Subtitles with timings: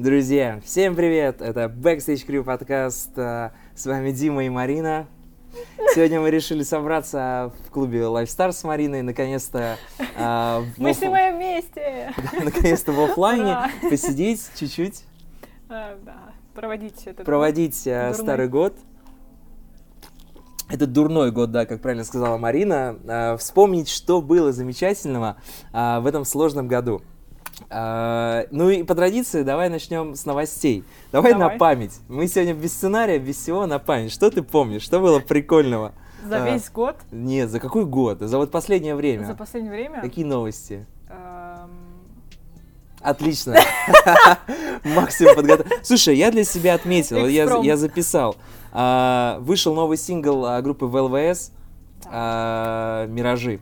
[0.00, 1.42] Друзья, всем привет!
[1.42, 3.10] Это Backstage Crew подкаст.
[3.18, 5.06] Э, С вами Дима и Марина.
[5.94, 12.14] Сегодня мы решили собраться в клубе Lifestar с Мариной, наконец-то э, Мы оф- снимаем вместе!
[12.42, 13.70] наконец-то в оффлайне, Ура!
[13.90, 15.04] посидеть чуть-чуть,
[15.68, 16.16] А, Да,
[16.54, 18.72] проводить этот проводить э, старый год.
[20.70, 22.96] Это дурной год, да, как правильно сказала Марина.
[23.04, 25.36] Э, Вспомнить, что было замечательного
[25.74, 27.02] в этом сложном году.
[27.68, 30.84] Э, Ну и по традиции давай начнем с новостей.
[31.12, 31.58] Давай, на Давай.
[31.58, 31.98] память.
[32.08, 34.12] Мы сегодня без сценария, без всего на память.
[34.12, 34.82] Что ты помнишь?
[34.82, 35.92] Что было прикольного?
[36.26, 38.20] За А, весь год, Нет, за какой год?
[38.20, 39.24] За вот последнее время.
[39.24, 40.00] за последнее время.
[40.02, 40.86] Какие новости?
[43.00, 43.56] Отлично.
[44.84, 45.72] Максимум подготовки.
[45.82, 48.36] Слушай, я для себя отметил, я, я записал.
[48.72, 51.52] А, вышел новый сингл а, группы ВЛВС
[52.06, 53.60] а, «Миражи».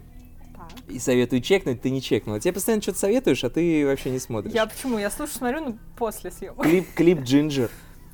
[0.88, 2.40] И советую чекнуть, ты не чекнула.
[2.40, 4.52] Тебе постоянно что-то советуешь, а ты вообще не смотришь.
[4.54, 4.98] Я почему?
[4.98, 6.62] Я слушаю, смотрю, ну, после съемок.
[6.64, 7.70] Клип, клип «Джинджер».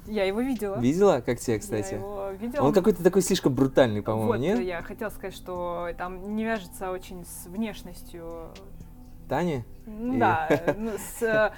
[0.06, 0.78] Я его видела.
[0.78, 1.94] Видела, как тебе, Я кстати?
[1.94, 2.62] его видела.
[2.64, 4.61] Он какой-то такой слишком брутальный, по-моему, Вот, нет?
[4.61, 8.50] я хотела сказать, что там не вяжется очень с внешностью.
[9.28, 9.64] Таня?
[9.86, 11.53] Ну И- Да, ну, с э,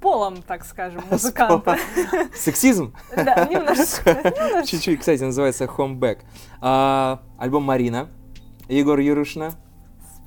[0.00, 1.76] полом, так скажем, музыканта.
[2.34, 2.94] Сексизм?
[3.14, 4.10] Да, немножко.
[4.24, 4.66] немножко.
[4.66, 6.20] Чуть-чуть, кстати, называется «Homeback».
[6.62, 8.08] А, альбом «Марина».
[8.68, 9.52] Егор Юрушна.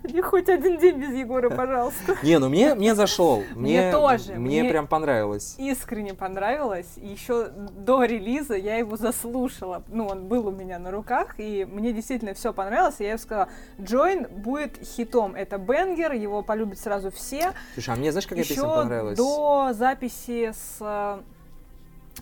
[0.07, 2.15] Господи, хоть один день без Егора, пожалуйста.
[2.23, 3.43] Не, ну мне, мне зашел.
[3.55, 5.55] Мне тоже, Мне, мне- прям понравилось.
[5.57, 6.87] искренне понравилось.
[6.97, 9.83] Еще до релиза я его заслушала.
[9.87, 12.95] Ну, он был у меня на руках, и мне действительно все понравилось.
[12.99, 15.35] И я ей сказала, Join будет хитом.
[15.35, 17.53] Это бенгер, его полюбят сразу все.
[17.73, 19.17] Слушай, а мне знаешь, какая песня Еще понравилась?
[19.17, 21.19] до записи с э,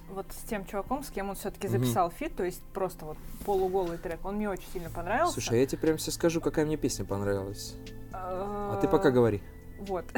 [0.10, 3.98] вот с тем чуваком, с кем он все-таки записал фит, то есть просто вот полуголый
[3.98, 5.34] трек, он мне очень сильно понравился.
[5.34, 7.76] Слушай, а я тебе прям все скажу, какая мне песня понравилась.
[8.14, 9.42] А ты пока говори.
[9.80, 10.06] Вот.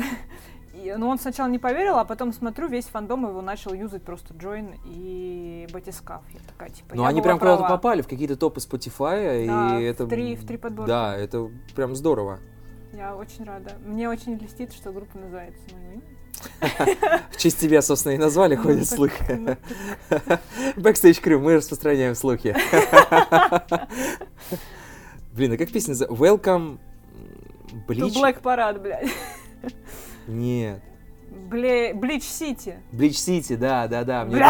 [0.74, 4.36] И, ну, он сначала не поверил, а потом смотрю, весь фандом его начал юзать просто
[4.36, 6.22] Join и Батискаф.
[6.32, 9.90] Я такая, типа, Ну, они прям куда-то попали в какие-то топы Spotify, Да, и в
[9.90, 10.06] это...
[10.06, 10.88] три- в три подборки.
[10.88, 12.40] Да, это прям здорово.
[12.94, 13.72] Я очень рада.
[13.86, 16.17] Мне очень льстит, что группа называется моим именем.
[17.32, 19.24] В честь тебя, собственно, и назвали, Ну, ходят слухи.
[19.30, 19.56] ну,
[20.76, 22.56] Backstage Crew, мы распространяем слухи.
[25.34, 26.24] Блин, а как песня называется?
[26.24, 26.80] Welcome...
[27.88, 28.16] то Bleach?
[28.16, 29.10] Black Parade, блядь.
[30.28, 30.82] Нет.
[31.30, 32.80] Блич Сити.
[32.92, 34.26] Bleach City, да, да, да.
[34.26, 34.44] Мне,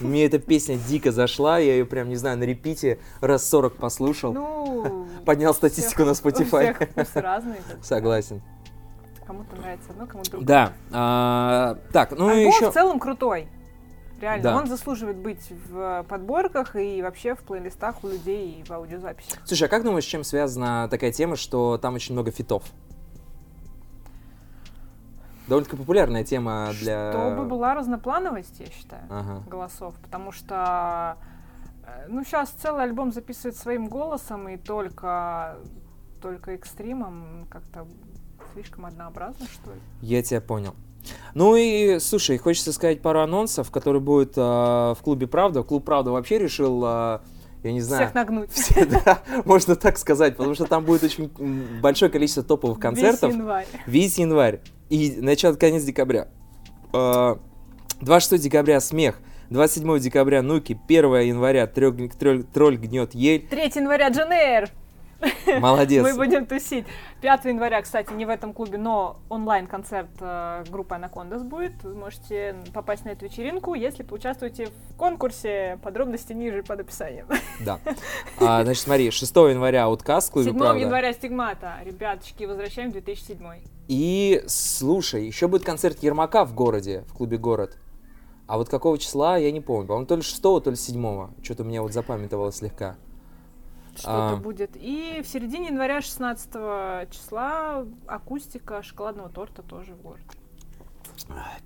[0.00, 4.32] мне эта песня дико зашла, я ее прям, не знаю, на репите раз 40 послушал.
[4.32, 6.74] Ну, Поднял у всех- статистику на У Spotify.
[6.74, 7.60] всех вкусы разные.
[7.68, 7.84] как бы.
[9.26, 10.46] Кому-то нравится одно, кому-то другое.
[10.46, 10.72] Да.
[10.92, 12.70] а, так, ну Альбом еще...
[12.70, 13.48] в целом крутой.
[14.20, 14.56] Реально, Да.
[14.56, 19.40] он заслуживает быть в подборках и вообще в плейлистах у людей и в аудиозаписях.
[19.44, 22.62] Слушай, а как думаешь, с чем связана такая тема, что там очень много фитов?
[25.48, 27.12] Довольно-таки популярная тема для...
[27.12, 29.42] Чтобы была разноплановость, я считаю, Ага.
[29.46, 29.94] голосов.
[30.02, 31.18] Потому что,
[31.86, 35.56] э, ну, сейчас целый альбом записывает своим голосом, и только,
[36.22, 37.86] только экстримом как-то
[38.54, 39.80] слишком однообразно, что ли.
[40.00, 40.74] Я тебя понял.
[41.34, 45.62] Ну и, слушай, хочется сказать пару анонсов, которые будут а, в клубе «Правда».
[45.62, 47.22] Клуб «Правда» вообще решил, а,
[47.62, 48.04] я не знаю...
[48.06, 48.50] Всех нагнуть.
[48.52, 51.28] все, да, можно так сказать, потому что там будет очень
[51.82, 53.30] большое количество топовых концертов.
[53.30, 53.66] Весь январь.
[53.86, 56.28] Весь январь и начало конец декабря.
[56.92, 57.38] А,
[58.00, 59.18] 26 декабря смех,
[59.50, 63.46] 27 декабря нуки, 1 января трёг- тролль, тролль гнет ель.
[63.46, 64.70] 3 января Дженейр.
[65.60, 66.02] Молодец.
[66.02, 66.86] Мы будем тусить.
[67.20, 71.82] 5 января, кстати, не в этом клубе, но онлайн-концерт э, группы Анакондас будет.
[71.82, 75.78] Вы можете попасть на эту вечеринку, если поучаствуете в конкурсе.
[75.82, 77.26] Подробности ниже под описанием.
[77.60, 77.78] Да.
[78.40, 80.80] А, значит, смотри, 6 января Outcast в клубе 7 «Правда».
[80.80, 81.74] января Стигмата.
[81.84, 83.38] Ребяточки, возвращаем в 2007.
[83.88, 87.76] И слушай, еще будет концерт Ермака в городе, в клубе «Город».
[88.46, 89.86] А вот какого числа, я не помню.
[89.86, 91.42] По-моему, то ли 6, то ли 7.
[91.42, 92.96] Что-то у меня вот запамятовало слегка.
[93.98, 94.36] Что-то А.
[94.36, 94.70] будет.
[94.74, 100.24] И в середине января 16 числа акустика шоколадного торта тоже в городе.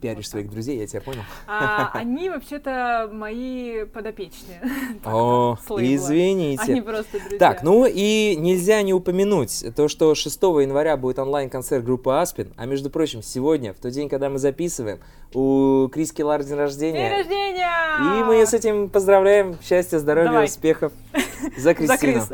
[0.00, 1.22] Пиаришь своих друзей, я тебя понял.
[1.46, 4.60] А они вообще-то мои подопечные.
[5.04, 6.62] О, извините.
[6.70, 7.38] Они просто друзья.
[7.38, 12.66] Так, ну и нельзя не упомянуть то, что 6 января будет онлайн-концерт группы Аспин, а
[12.66, 15.00] между прочим, сегодня, в тот день, когда мы записываем,
[15.32, 17.16] у Крис Келлар день День рождения.
[17.16, 18.20] рождения!
[18.20, 19.56] И мы с этим поздравляем.
[19.62, 20.44] Счастья, здоровья, Давай.
[20.44, 20.92] успехов
[21.56, 22.26] за За Кристину.
[22.26, 22.30] Крис.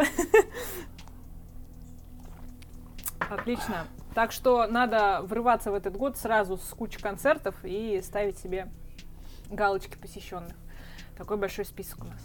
[3.18, 3.86] Отлично.
[4.14, 8.68] Так что надо врываться в этот год сразу с кучей концертов и ставить себе
[9.50, 10.54] галочки посещенных.
[11.16, 12.20] Такой большой список у нас.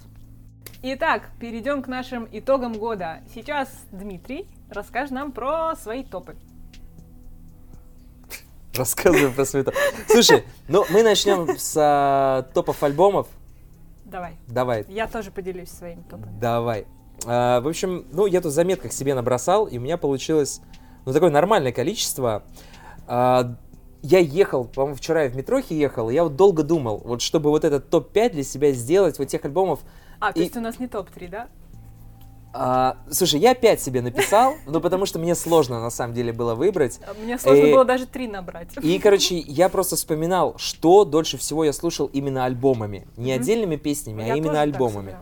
[0.81, 3.21] Итак, перейдем к нашим итогам года.
[3.33, 6.35] Сейчас Дмитрий расскажет нам про свои топы.
[8.75, 9.73] Рассказываю про свой топ.
[10.07, 13.27] Слушай, ну мы начнем с а, топов альбомов.
[14.09, 14.37] Давай.
[14.47, 16.39] Давай, Я тоже поделюсь своими топами.
[16.39, 16.85] давай.
[17.25, 20.61] А, в общем, ну я тут в заметках себе набросал, и у меня получилось,
[21.05, 22.43] ну такое нормальное количество.
[23.07, 23.55] А,
[24.01, 27.49] я ехал, по-моему, вчера я в метрохе ехал, и я вот долго думал, вот чтобы
[27.49, 29.79] вот этот топ-5 для себя сделать, вот тех альбомов,
[30.21, 31.47] А, то И- есть у нас не топ-3, да?
[32.51, 36.55] А, слушай, я пять себе написал, ну потому что мне сложно на самом деле было
[36.55, 36.99] выбрать.
[37.21, 38.69] Мне сложно Э, было даже три набрать.
[38.81, 43.07] И, короче, я просто вспоминал, что дольше всего я слушал именно альбомами.
[43.17, 45.15] Не отдельными песнями, Я а именно альбомами.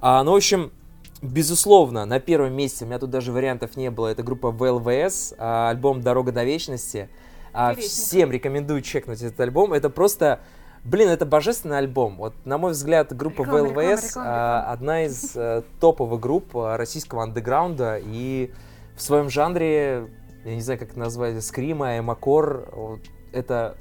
[0.00, 0.72] А, ну, в общем,
[1.20, 5.68] безусловно, на первом месте, у меня тут даже вариантов не было, это группа ВЛВС, а,
[5.68, 7.10] альбом «Дорога до вечности».
[7.52, 9.72] А, всем рекомендую чекнуть этот альбом.
[9.72, 10.40] Это просто...
[10.84, 12.16] Блин, это божественный альбом.
[12.16, 14.72] Вот, на мой взгляд, группа Реклама, реклама, ВЛВС реклама, а, реклама.
[14.72, 18.00] одна из э, топовых групп а, российского андеграунда.
[18.02, 18.50] И
[18.96, 20.08] в своем жанре,
[20.44, 23.00] я не знаю, как это назвать, скрима, эмокор, вот,
[23.32, 23.76] это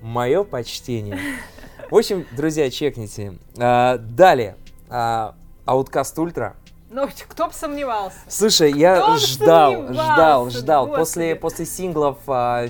[0.00, 1.18] мое почтение.
[1.90, 3.34] В общем, друзья, чекните.
[3.58, 4.56] А, далее.
[4.88, 5.36] А,
[5.66, 6.54] Outcast Ultra.
[6.90, 8.18] Ну, кто бы сомневался.
[8.28, 10.86] Слушай, я Кто ждал, ждал, ждал.
[10.88, 12.66] После, после синглов а,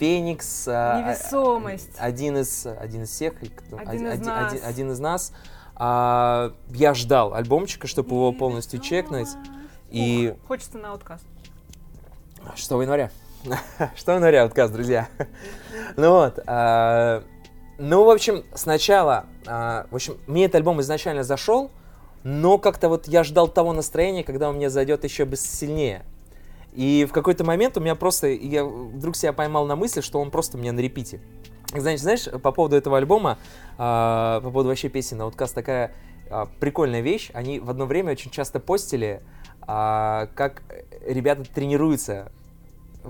[0.00, 1.90] Феникс, а, Невесомость.
[1.98, 4.52] один из, один из всех, кто- Один из один, нас.
[4.52, 5.32] один- один из нас,
[5.76, 9.28] а, я ждал альбомчика, чтобы его полностью чекнуть.
[9.90, 11.20] И Ух, хочется на отказ.
[12.56, 13.10] 6 января.
[13.94, 15.08] 6 января отказ, друзья.
[15.96, 16.38] Ну вот.
[16.46, 17.22] а,
[17.78, 21.70] Ну, в общем, сначала, а, в общем, мне этот альбом изначально зашел,
[22.24, 26.04] но как-то вот я ждал того настроения, когда он мне зайдет еще сильнее.
[26.74, 30.30] И в какой-то момент у меня просто, я вдруг себя поймал на мысли, что он
[30.30, 31.20] просто меня на репите.
[31.74, 33.38] Значит, знаешь, по поводу этого альбома,
[33.78, 35.92] а, по поводу вообще песен Outcast такая
[36.28, 37.30] а, прикольная вещь.
[37.32, 39.22] Они в одно время очень часто постили,
[39.62, 40.62] а, как
[41.06, 42.30] ребята тренируются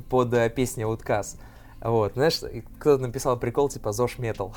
[0.08, 1.36] под э, песню Outcast.
[1.80, 2.40] Вот, знаешь,
[2.78, 4.54] кто-то написал прикол типа ЗОЖ Метал.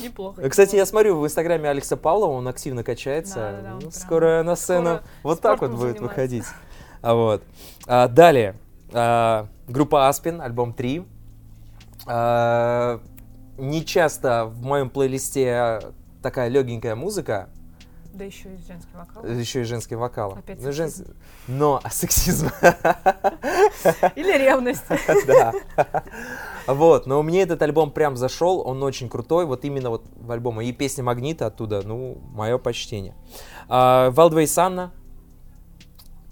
[0.00, 0.48] Неплохо.
[0.48, 3.34] Кстати, я смотрю в инстаграме Алекса Павлова, он активно качается.
[3.34, 6.02] Да-да-да, он Ну, прям Скоро на сцену скоро вот так вот будет занимается.
[6.04, 6.44] выходить.
[7.02, 7.42] А вот.
[7.86, 8.56] А, далее.
[8.92, 11.06] А, группа Аспин, альбом 3.
[12.06, 13.00] А,
[13.58, 15.80] не часто в моем плейлисте
[16.22, 17.48] такая легенькая музыка,
[18.12, 19.24] Да еще и женский вокал.
[19.26, 20.32] еще и женский вокал.
[20.32, 21.14] Опять Ну, жен- сексизм.
[21.48, 22.48] Но а сексизм.
[24.14, 24.84] Или ревность.
[25.26, 25.52] Да.
[26.66, 30.66] Вот, но мне этот альбом прям зашел, он очень крутой, вот именно вот в альбоме.
[30.66, 33.14] И песня Магнита оттуда, ну, мое почтение.
[33.68, 34.92] Валдвей Санна.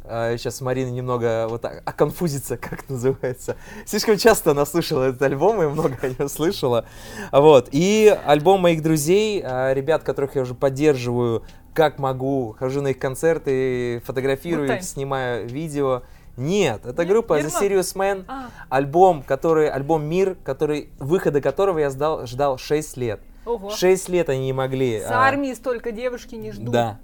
[0.05, 3.57] Сейчас Марина немного вот так оконфузится, как это называется.
[3.87, 6.85] Слишком часто она слышала этот альбом и много о нем слышала.
[7.33, 7.69] Вот.
[7.73, 12.99] И альбом моих друзей, а, ребят, которых я уже поддерживаю, как могу, хожу на их
[12.99, 16.03] концерты, фотографирую их, снимаю видео.
[16.37, 17.11] Нет, это Нет?
[17.11, 17.51] группа The?
[17.61, 18.25] Serious Man.
[18.29, 23.21] А, Альбом, который, альбом Мир, который, выхода которого я ждал, ждал 6 лет.
[23.47, 23.71] ого.
[23.71, 25.01] 6 лет они не могли.
[25.01, 26.71] С а, армии столько девушки не ждут.
[26.71, 27.01] Да.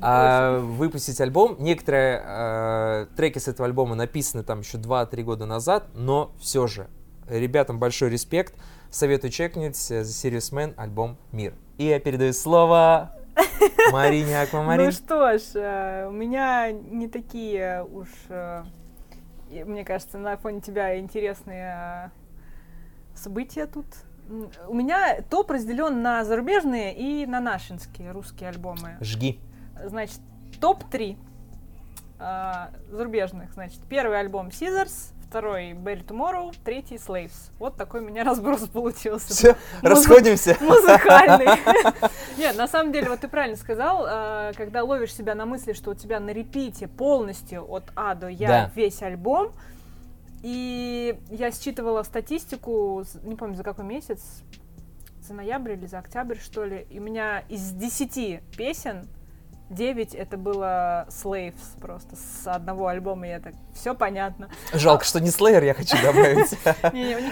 [0.00, 1.56] А, выпустить альбом.
[1.58, 6.88] Некоторые э, треки с этого альбома написаны там еще 2-3 года назад, но все же.
[7.28, 8.54] Ребятам большой респект.
[8.90, 11.54] Советую чекнуть э, The Serious Man альбом Мир.
[11.78, 13.16] И я передаю слово
[13.92, 14.86] Марине Аквамарин.
[14.86, 18.08] Ну что ж, э, у меня не такие уж,
[19.50, 22.10] мне кажется, на фоне тебя интересные
[23.14, 23.86] события тут.
[24.68, 28.96] У меня топ разделен на зарубежные и на нашинские русские альбомы.
[29.00, 29.40] Жги.
[29.84, 30.20] Значит,
[30.60, 31.16] топ-3
[32.90, 33.52] зарубежных.
[33.52, 37.50] Значит, первый альбом Scissors, второй Berry Tomorrow, третий Slaves.
[37.58, 39.32] Вот такой у меня разброс получился.
[39.32, 40.56] Все, Музы- расходимся.
[40.60, 41.46] Музыкальный.
[42.38, 45.90] Нет, на самом деле, вот ты правильно сказал, э, когда ловишь себя на мысли, что
[45.90, 49.52] у тебя на репите полностью от А до Я весь альбом,
[50.42, 54.20] и я считывала статистику, не помню за какой месяц,
[55.22, 59.08] за ноябрь или за октябрь, что ли, и у меня из 10 песен
[59.72, 64.48] 9 это было Slaves просто с одного альбома, я так, все понятно.
[64.72, 66.52] Жалко, что не Slayer я хочу добавить.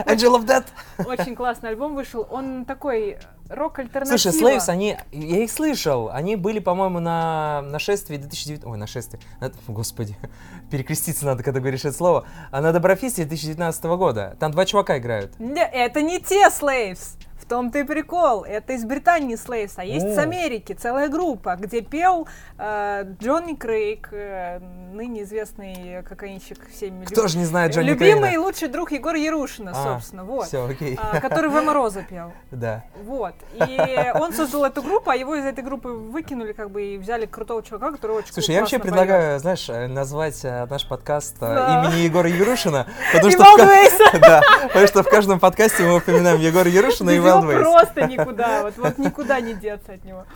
[0.07, 0.67] Angel of Death.
[1.07, 3.19] очень классный альбом вышел, он такой
[3.51, 4.17] рок-альтернатива.
[4.17, 9.53] Слушай, Slaves, они, я их слышал, они были, по-моему, на нашествии 2009, ой, нашествие, на-
[9.69, 10.17] господи,
[10.71, 15.39] перекреститься надо, когда говоришь это слово, а на Доброфесте 2019 года, там два чувака играют.
[15.39, 17.17] Не, это не те Slaves.
[17.49, 18.45] том-то и прикол.
[18.45, 20.15] Это из Британии Слейс, а есть О.
[20.15, 24.61] с Америки целая группа, где пел э, Джонни Крейг, э,
[24.93, 28.41] ныне известный кокаинщик всеми Кто же не знает Джонни Любимый и Крейна?
[28.41, 30.47] лучший друг Егора Ярушина, А, собственно, вот.
[30.47, 30.97] Все, окей.
[31.03, 31.61] А, который В.
[31.61, 32.31] Мороза пел.
[32.53, 32.85] Да.
[33.03, 33.35] Вот.
[33.53, 37.27] И он создал эту группу, а его из этой группы выкинули, как бы, и взяли
[37.27, 41.47] крутого чувака, который очень Слушай, я вообще предлагаю, знаешь, э, назвать э, наш подкаст э,
[41.47, 41.85] Да.
[41.85, 46.69] имени Егора Ярушина, потому что, в да, потому что в каждом подкасте мы упоминаем Егора
[46.69, 47.59] Ярушина и Wildways.
[47.61, 50.27] просто никуда, вот, вот никуда не деться от него.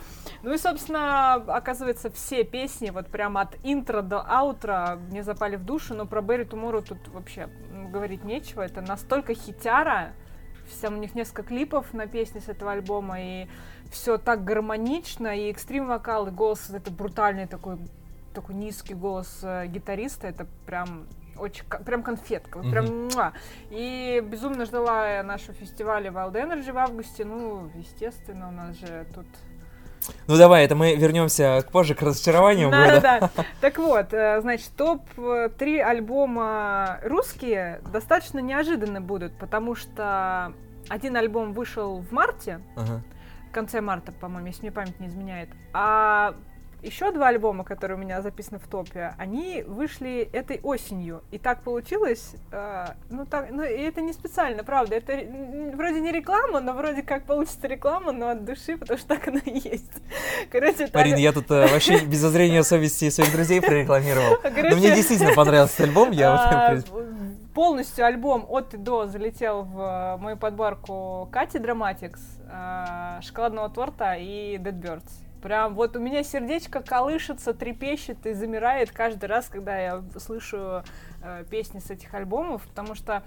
[0.43, 5.63] Ну и, собственно, оказывается, все песни, вот прямо от интро до аутра мне запали в
[5.65, 7.49] душу, но про Берри Тумору тут вообще
[7.91, 8.61] говорить нечего.
[8.61, 10.13] Это настолько хитяра,
[10.69, 13.47] вся, у них несколько клипов на песни с этого альбома, и
[13.91, 17.77] все так гармонично, и экстрим-вокал, и голос, это брутальный такой,
[18.33, 21.07] такой низкий голос э, гитариста, это прям
[21.37, 23.33] очень, прям конфетка, вот прям муа.
[23.69, 29.27] И безумно ждала нашего фестиваля Wild Energy в августе, ну, естественно, у нас же тут
[30.27, 33.01] Ну давай, это мы вернемся к позже к разочарованию года.
[33.01, 33.29] да-да-да.
[33.61, 40.53] Так вот, э, значит, топ-3 альбома русские достаточно неожиданно будут, потому что
[40.89, 43.01] один альбом вышел в марте, Ага.
[43.49, 46.35] в конце марта, по-моему, если мне память не изменяет, а
[46.85, 51.23] еще два альбома, которые у меня записаны в топе, они вышли этой осенью.
[51.31, 55.13] И так получилось, э, ну, так, ну, и это не специально, правда, это
[55.75, 59.39] вроде не реклама, но вроде как получится реклама, но от души, потому что так оно
[59.39, 59.91] и есть.
[60.51, 64.37] Короче, так- Марин, я тут э, вообще без зазрения совести своих друзей прорекламировал.
[64.43, 66.81] Но Короче, мне действительно понравился альбом, я а,
[67.53, 74.13] полностью альбом от и до залетел в э, мою подборку Кати Драматикс, э, Шоколадного торта
[74.15, 75.24] и Dead Birds.
[75.45, 80.81] Прям вот у меня сердечко колышется, трепещет и замирает каждый раз, когда я слышу
[81.21, 83.21] э, песни с этих альбомов, потому что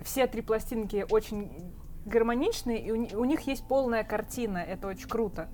[0.00, 1.70] все три пластинки очень
[2.06, 5.50] гармоничные, и у, у них есть полная картина, это очень круто.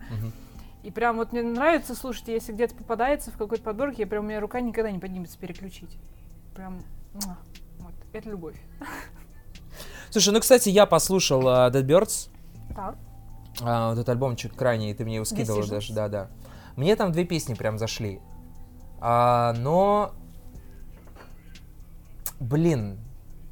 [0.85, 4.29] И прям вот мне нравится слушать, если где-то попадается в какой-то подборке, я прям у
[4.29, 5.99] меня рука никогда не поднимется переключить.
[6.55, 6.81] Прям,
[7.81, 8.63] вот, это любовь.
[10.11, 12.31] Слушай, ну, кстати, я послушал э, Dead Birds,
[12.77, 12.95] Так.
[13.61, 15.71] А, вот этот альбом чуть крайний, ты мне его скидывал Decisions.
[15.71, 16.31] даже, да-да.
[16.77, 18.21] Мне там две песни прям зашли.
[19.01, 20.13] А, но,
[22.41, 22.99] блин,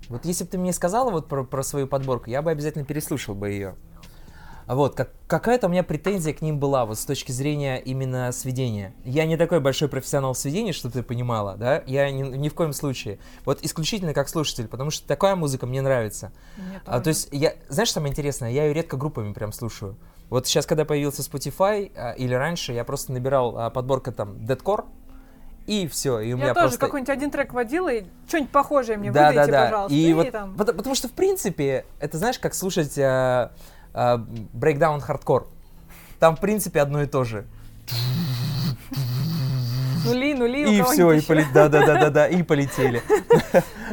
[0.09, 3.35] вот если бы ты мне сказала вот про, про свою подборку, я бы обязательно переслушал
[3.35, 3.77] бы ее.
[4.67, 8.31] А Вот, как, какая-то у меня претензия к ним была, вот с точки зрения именно
[8.33, 8.95] сведения.
[9.05, 11.83] Я не такой большой профессионал в сведении, чтобы ты понимала, да?
[11.87, 13.19] Я ни, ни в коем случае.
[13.45, 16.33] Вот исключительно как слушатель, потому что такая музыка мне нравится.
[16.57, 19.97] Мне А, то есть, я, знаешь, самое интересное, я ее редко группами прям слушаю.
[20.31, 24.87] Вот сейчас, когда появился Spotify, а, или раньше, я просто набирал а, подборка там Deadcore,
[25.67, 26.79] и все, и у я меня тоже просто...
[26.79, 29.65] какой-нибудь один трек водила, и что-нибудь похожее мне да, выдайте, да, да.
[29.67, 29.97] пожалуйста.
[29.97, 30.55] И вот, там...
[30.55, 33.53] пото- потому, что, в принципе, это знаешь, как слушать а,
[33.95, 35.49] брейкдаун хардкор.
[36.19, 37.45] Там, в принципе, одно и то же.
[40.05, 41.53] Нули, нули, И все, и полетели.
[41.55, 43.03] Да, да, да, да, да, и полетели.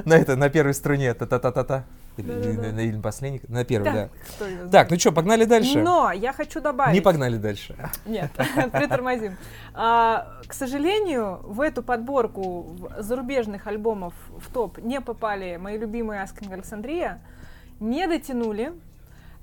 [0.06, 1.13] На это, на первой струне.
[1.13, 1.84] Та-та-та-та-та.
[2.18, 3.41] Или или последний.
[3.48, 4.10] На первой, да.
[4.72, 5.82] Так, ну что, погнали дальше?
[5.82, 6.94] Но я хочу добавить.
[6.94, 7.75] Не погнали дальше.
[8.06, 8.32] Нет,
[8.72, 9.38] притормозим.
[9.74, 16.53] А, к сожалению, в эту подборку зарубежных альбомов в топ не попали мои любимые Asking
[16.53, 17.22] Александрия,
[17.79, 18.74] не дотянули,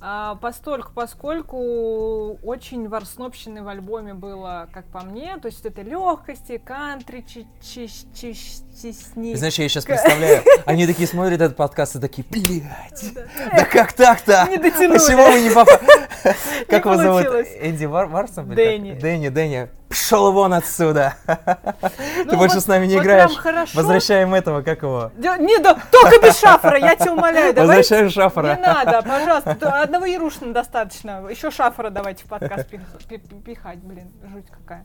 [0.00, 6.58] а, постольку, поскольку очень ворснобщины в альбоме было, как по мне, то есть это легкости,
[6.58, 8.34] кантри, чи чи чи
[8.82, 9.32] чесни.
[9.32, 13.14] И Знаешь, я сейчас представляю, они такие смотрят этот подкаст и такие, блядь,
[13.54, 14.46] да как так-то?
[14.50, 14.98] Не дотянули.
[14.98, 16.06] Почему вы не попали?
[16.68, 17.26] Как его зовут?
[17.60, 18.52] Энди Вар- Варсом?
[18.54, 18.92] Дэнни.
[18.94, 19.68] Дэнни, Дэнни.
[19.88, 21.14] Пшел вон отсюда.
[21.26, 23.30] Ну Ты больше вот- с нами не играешь.
[23.74, 25.12] Возвращаем этого, как его?
[25.16, 27.54] Не, да, только без шафра, я тебя умоляю.
[27.54, 28.56] Возвращаем Не Шафара.
[28.60, 29.82] надо, пожалуйста.
[29.82, 31.24] Одного Ярушина достаточно.
[31.30, 34.84] Еще шафра давайте в подкаст пих- пи- пи- пихать, блин, жуть какая.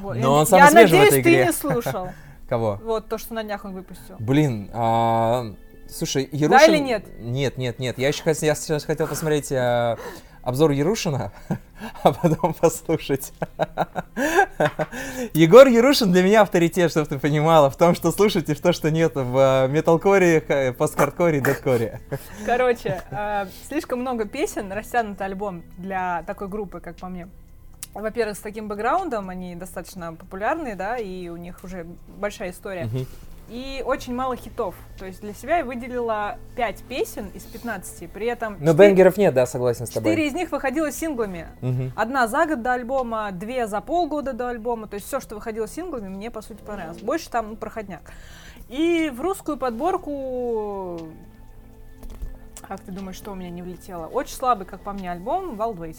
[0.00, 0.16] Вот.
[0.16, 2.08] Но он самый Я надеюсь, ты не слушал.
[2.54, 2.78] Кого?
[2.84, 4.14] Вот то, что на днях он выпустил.
[4.20, 5.52] Блин, а,
[5.90, 6.72] слушай, Ярушин...
[6.72, 7.04] или нет?
[7.18, 7.98] Нет, нет, нет.
[7.98, 9.98] Я еще хот- я сейчас хотел посмотреть а,
[10.42, 11.32] обзор Ярушина,
[12.04, 13.32] а потом послушать.
[15.32, 18.72] Егор Ярушин для меня авторитет, чтобы ты понимала, в том, что слушать и в том,
[18.72, 22.02] что нет в а, металкоре, ха- посткардкоре и дедкоре.
[22.46, 27.26] Короче, э, слишком много песен, растянутый альбом для такой группы, как по мне.
[27.94, 31.86] Во-первых, с таким бэкграундом они достаточно популярные, да, и у них уже
[32.18, 32.86] большая история.
[32.86, 33.06] Мгм.
[33.50, 34.74] И очень мало хитов.
[34.98, 38.08] То есть для себя я выделила 5 песен из 15.
[38.08, 40.12] При этом Но четыре- бенгеров нет, да, согласен с тобой.
[40.12, 41.48] четыре из них выходило синглами.
[41.60, 41.92] Мгм.
[41.94, 44.86] Одна за год до альбома, две за полгода до альбома.
[44.88, 47.02] То есть все, что выходило синглами, мне по сути понравилось.
[47.02, 48.12] Больше там ну, проходняк.
[48.70, 51.00] И в русскую подборку
[52.66, 54.06] Как ты думаешь, что у меня не влетело?
[54.06, 55.98] Очень слабый, как по мне, альбом Wildways.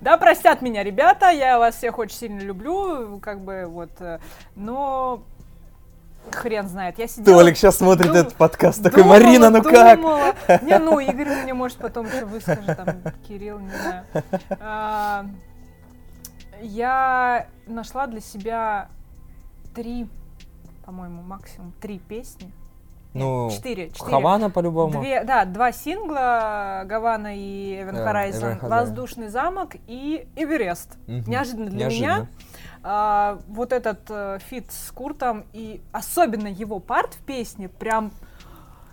[0.00, 4.18] Да, простят меня, ребята, я вас всех очень сильно люблю, как бы вот, э,
[4.54, 5.22] но
[6.32, 6.98] хрен знает.
[6.98, 7.40] Я сидела...
[7.40, 9.96] Толик сейчас смотрит дум- этот подкаст, такой, думала, Марина, ну как?
[9.98, 10.34] думала.
[10.62, 12.88] Не, ну, Игорь мне, может, потом еще выскажет, там,
[13.26, 14.04] Кирилл, не знаю.
[14.60, 15.26] А,
[16.60, 18.88] Я нашла для себя
[19.74, 20.08] три,
[20.84, 22.52] по-моему, максимум три песни.
[23.18, 24.10] Ну, четыре, четыре.
[24.10, 25.00] Хавана по-любому.
[25.00, 28.58] Две, да, два сингла Гавана и Эвен Да, Эвен Хорайзен.
[28.62, 30.96] Воздушный замок и Эверест.
[31.06, 31.30] Мгм.
[31.30, 32.14] Неожиданно для Неожиданно.
[32.14, 32.28] меня.
[32.82, 38.12] А, вот этот э, фит с Куртом и особенно его парт в песне прям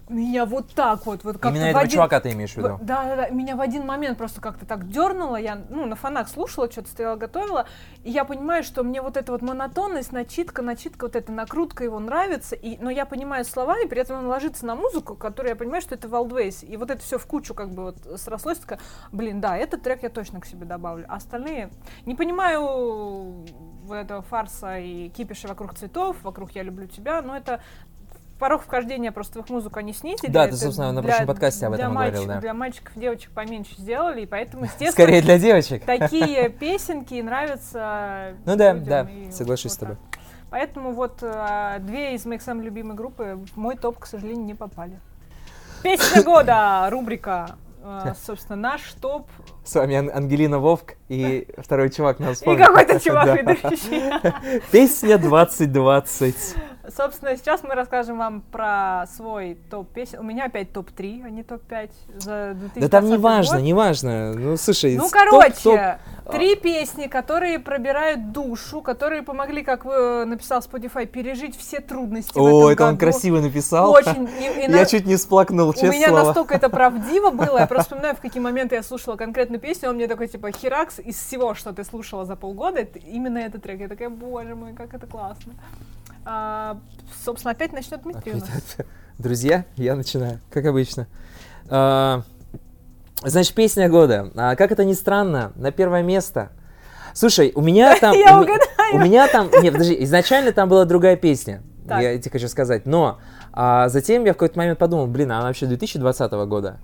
[0.10, 2.78] меня вот так вот, вот как Именно этого один- чувака ты имеешь в виду?
[2.82, 3.30] Да, да, да.
[3.30, 5.38] Меня в один момент просто как-то так дернуло.
[5.38, 7.68] Я, ну, на фонах слушала, что-то стояла, готовила.
[8.04, 12.00] И я понимаю, что мне вот эта вот монотонность, начитка, начитка, вот эта накрутка его
[12.00, 12.56] нравится.
[12.56, 15.82] И, но я понимаю слова, и при этом он ложится на музыку, которую я понимаю,
[15.82, 16.66] что это Wildways.
[16.66, 18.60] И вот это все в кучу как бы вот срослось.
[18.60, 18.80] Такая,
[19.12, 21.06] блин, да, этот трек я точно к себе добавлю.
[21.08, 21.70] А остальные...
[22.06, 23.46] Не понимаю
[23.92, 27.62] этого фарса и кипиша вокруг цветов, вокруг «Я люблю тебя», но это
[28.44, 30.30] порог вхождения просто в их музыку они снизили.
[30.30, 32.42] Да, ты, собственно, на прошлом подкасте об этом говорил, да.
[32.42, 35.86] Для мальчиков, девочек поменьше сделали, и поэтому, естественно, Скорее для девочек.
[35.86, 39.96] такие песенки нравятся Ну да, да, соглашусь с тобой.
[40.50, 44.56] Поэтому вот а, две из моих самых любимых группы в мой топ, к сожалению, не
[44.56, 45.00] попали.
[45.82, 47.56] Песня года, рубрика.
[47.82, 49.30] А, собственно, наш топ.
[49.64, 52.66] С вами Ан- Ангелина Вовк и второй чувак нас И вспомнил.
[52.66, 53.36] какой-то чувак Да.
[53.36, 54.62] ведущий.
[54.72, 56.36] Песня 2020.
[56.96, 60.20] Собственно, сейчас мы расскажем вам про свой топ песен.
[60.20, 64.34] У меня опять топ-3, а не топ-5 за 2020 Да там не важно, не важно.
[64.34, 65.80] Ну, слушай, Ну, короче, топ-
[66.26, 72.38] топ- три песни, которые пробирают душу, которые помогли, как вы написал Spotify, пережить все трудности
[72.38, 73.92] О, это он красиво написал.
[73.92, 74.28] Очень.
[74.42, 76.26] И- и на- Я чуть не сплакнул, У честное меня слово.
[76.26, 79.96] настолько это правдиво было, я просто вспоминаю, в какие моменты я слушала конкретную песню, он
[79.96, 83.80] мне такой, типа, херакс из всего, что ты слушала за полгода, это именно этот трек.
[83.80, 85.54] Я такая, боже мой, как это классно.
[86.26, 86.80] А,
[87.24, 88.50] собственно, опять начнет Дмитрий у нас.
[88.50, 88.88] Опять.
[89.18, 91.08] Друзья, я начинаю, как обычно.
[91.70, 92.24] А,
[93.26, 94.32] Значит, песня года.
[94.36, 96.50] А, Как это ни странно, на первое место.
[97.14, 98.14] Слушай, у меня там...
[98.14, 98.96] Я угадаю.
[98.96, 99.50] У меня там...
[99.62, 101.62] Нет, подожди, изначально там была другая песня.
[101.88, 102.02] Так.
[102.02, 102.86] Я тебе хочу сказать.
[102.86, 103.20] Но
[103.54, 106.80] а, затем я в какой-то момент подумал, блин, а она вообще 2020 года.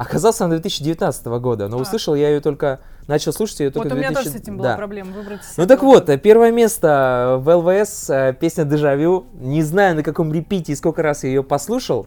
[0.00, 1.82] Оказалось, она 2019 года, но А.
[1.82, 2.80] услышал я ее только...
[3.06, 4.76] Начал слушать ее только Вот у меня 2000 тоже с этим была да.
[4.76, 5.40] проблема выбрать.
[5.58, 9.26] Ну так вот, э, первое место в ЛВС, э, песня «Дежавю».
[9.34, 12.06] Не знаю, на каком репите и сколько раз я ее послушал.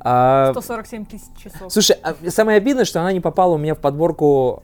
[0.00, 1.72] А, 147 тысяч часов.
[1.72, 4.62] Слушай, а самое обидное, что она не попала у меня в подборку,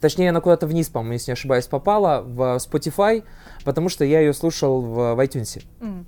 [0.00, 3.24] точнее, она куда-то вниз, по-моему, если не ошибаюсь, попала в Spotify,
[3.64, 5.64] потому что я ее слушал в, в iTunes.
[5.80, 6.06] М.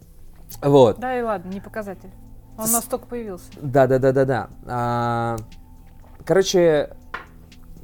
[0.63, 1.01] Вот.
[1.01, 2.11] Да и ладно, не показатель.
[2.57, 3.47] Он у нас только появился.
[3.61, 4.51] Да-да-да-да-да.
[4.67, 5.37] А,
[6.25, 6.91] Короче,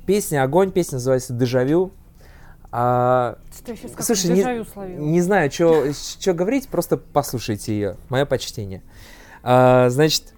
[0.07, 1.92] песня «Огонь», песня называется «Дежавю».
[2.72, 4.98] А, сейчас как Слушай, не, словила.
[4.98, 5.92] не знаю, что
[6.33, 7.96] говорить, просто послушайте ее.
[8.09, 8.83] Мое почтение.
[9.42, 10.35] А, значит,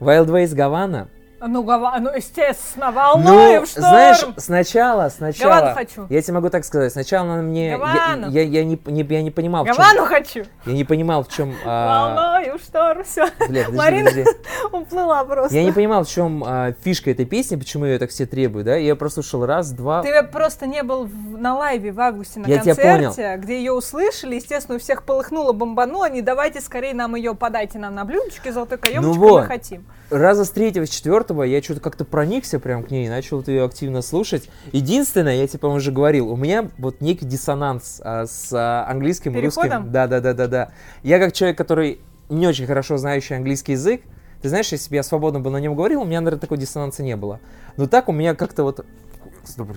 [0.00, 1.08] Wild Ways Гавана.
[1.38, 3.82] Ну, гава, ну, естественно, волнуем Ну, шторм.
[3.86, 5.54] знаешь, сначала, сначала...
[5.56, 6.06] Гавану хочу.
[6.08, 6.90] Я тебе могу так сказать.
[6.92, 7.68] Сначала она мне...
[7.70, 8.30] я- Гавану.
[8.30, 9.76] Я, я не, не- я не понимал, в чем...
[9.76, 10.44] Гавану хочу.
[10.64, 11.54] Я не понимал, в чем...
[11.64, 13.04] Волнуем шторм.
[13.04, 14.30] Все, Бля, подожди, Марина подожди.
[14.72, 15.54] уплыла просто.
[15.56, 18.76] Я не понимал, в чем а, фишка этой песни, почему ее так все требуют, да?
[18.76, 20.02] Я просто слушал раз, два...
[20.02, 24.36] Ты просто не был в- на лайве в августе на Я концерте, где ее услышали,
[24.36, 28.78] естественно, у всех полыхнуло, бомбануло, не давайте скорее нам ее, подайте нам на блюдечке золотой
[28.78, 29.42] каемочкой, Ну вот.
[29.42, 29.84] мы хотим.
[30.10, 34.02] Раза с третьего, с четвертого я что-то как-то проникся прям к ней, начал ее активно
[34.02, 34.48] слушать.
[34.72, 39.36] Единственное, я тебе, по-моему, уже говорил, у меня вот некий диссонанс а, с а, английским
[39.36, 39.90] и русским.
[39.90, 40.68] Да, да, да, да, да.
[41.02, 44.02] Я как человек, который не очень хорошо знающий английский язык,
[44.42, 47.02] ты знаешь, если бы я свободно бы на нем говорил, у меня, наверное, такой диссонанса
[47.02, 47.40] не было.
[47.76, 48.84] Но так у меня как-то вот...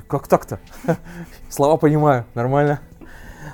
[0.08, 0.60] Как так-то?
[1.50, 2.82] Слова понимаю, нормально.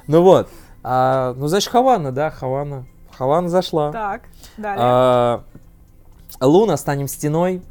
[0.07, 0.49] Ну вот.
[0.81, 2.85] А, ну, значит, Хавана, да, Хавана.
[3.17, 3.91] Хавана зашла.
[3.91, 4.21] Так,
[4.57, 4.77] далее.
[4.79, 5.43] А,
[6.41, 7.61] Луна, станем стеной.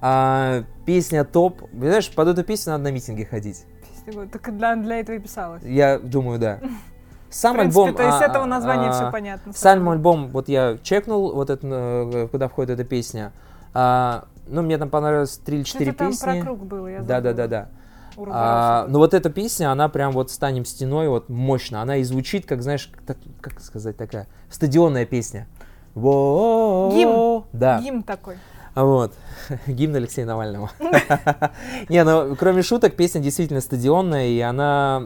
[0.00, 1.62] А, песня топ.
[1.72, 3.64] Знаешь, под эту песню надо на митинги ходить.
[4.04, 4.28] Песня.
[4.28, 5.62] Так для, для этого и писалось.
[5.62, 6.60] Я думаю, да.
[7.30, 7.96] Сам В принципе, альбом.
[7.96, 9.52] то есть с а, этого названия а, все понятно.
[9.52, 13.32] Сам альбом, вот я чекнул, вот это, э, куда входит эта песня.
[13.72, 16.24] А, ну, мне там понравилось 3 или 4 Что-то там песни.
[16.24, 17.68] про круг было, я Да, да, да, да.
[18.16, 18.92] А, хорошо.
[18.92, 21.82] ну вот эта песня, она прям вот станем стеной, вот мощно.
[21.82, 25.48] Она и звучит, как, знаешь, так- как сказать, такая стадионная песня.
[25.94, 27.44] Во- Гимн.
[27.52, 27.80] Да.
[27.80, 28.36] Гимн такой.
[28.74, 29.12] А Вот.
[29.66, 30.70] Гимн Алексея Навального.
[31.88, 35.00] Не, ну, кроме шуток, песня действительно стадионная, и она...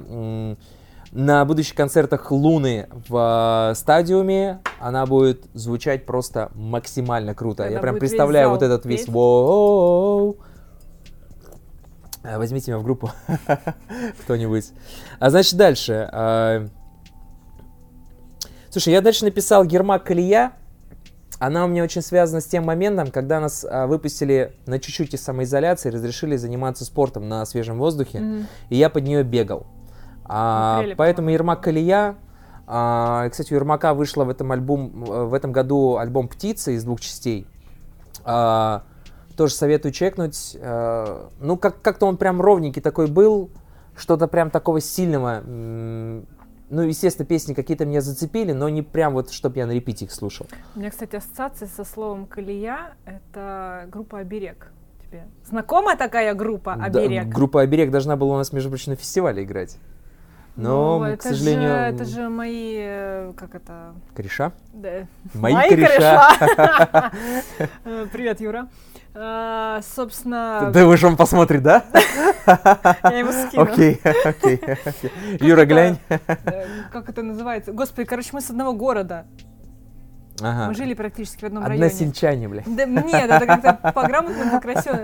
[1.12, 7.64] на будущих концертах Луны в э, стадиуме она будет звучать просто максимально круто.
[7.64, 10.37] Когда Я прям представляю вот этот весь воу.
[12.22, 13.11] Э, Возьмите меня в группу
[14.22, 14.70] кто-нибудь.
[15.18, 16.09] А значит дальше.
[16.12, 16.68] э,
[18.70, 20.53] Слушай, я дальше написал Гермак Колея.
[21.38, 25.23] Она у меня очень связана с тем моментом, когда нас а, выпустили на чуть-чуть из
[25.23, 28.47] самоизоляции, разрешили заниматься спортом на свежем воздухе, Мгм.
[28.71, 29.67] и я под нее бегал.
[30.25, 31.31] А, поэтому.
[31.31, 32.17] Ермак Колея.
[32.67, 36.85] а, кстати, у Ермака вышла в этом альбом э, в этом году альбом Птица из
[36.85, 37.47] двух частей.
[38.25, 38.83] А,
[39.37, 40.57] тоже советую чекнуть.
[40.61, 43.49] А, ну, как- как-то он прям ровненький такой был,
[43.97, 45.43] что-то прям такого сильного.
[46.71, 50.13] Ну, естественно, песни какие-то меня зацепили, но не прям вот, чтобы я на репите их
[50.13, 50.47] слушал.
[50.77, 54.71] У меня, кстати, ассоциация со словом «колея»— это группа «Оберег».
[55.03, 57.29] Тебе знакома такая группа Да, «Оберег»?
[57.29, 59.79] группа «Оберег» должна была у нас, между прочим, на фестивале играть.
[60.57, 62.75] Но, Ну, к это сожалению, Же, это же мои...
[62.81, 63.95] э, Как это?
[64.15, 64.53] кореша.
[64.73, 65.07] Да.
[65.33, 66.37] Мои кореша.
[66.39, 67.13] кореша.
[67.85, 68.69] Э, Привет, Юра.
[69.21, 71.83] А, Собственно, Да вы же он посмотрит, да?
[72.47, 73.63] я ему скину.
[73.65, 74.61] Окей, окей.
[75.41, 75.99] Юра, глянь.
[76.09, 77.73] Э, Как это называется?
[77.73, 79.27] Господи, короче, мы с одного города.
[80.41, 80.69] Ага.
[80.69, 81.87] Мы жили практически в одном районе.
[81.87, 82.63] Односельчане, бля.
[82.65, 85.01] Да нет, это как-то по-грамотному, красиво.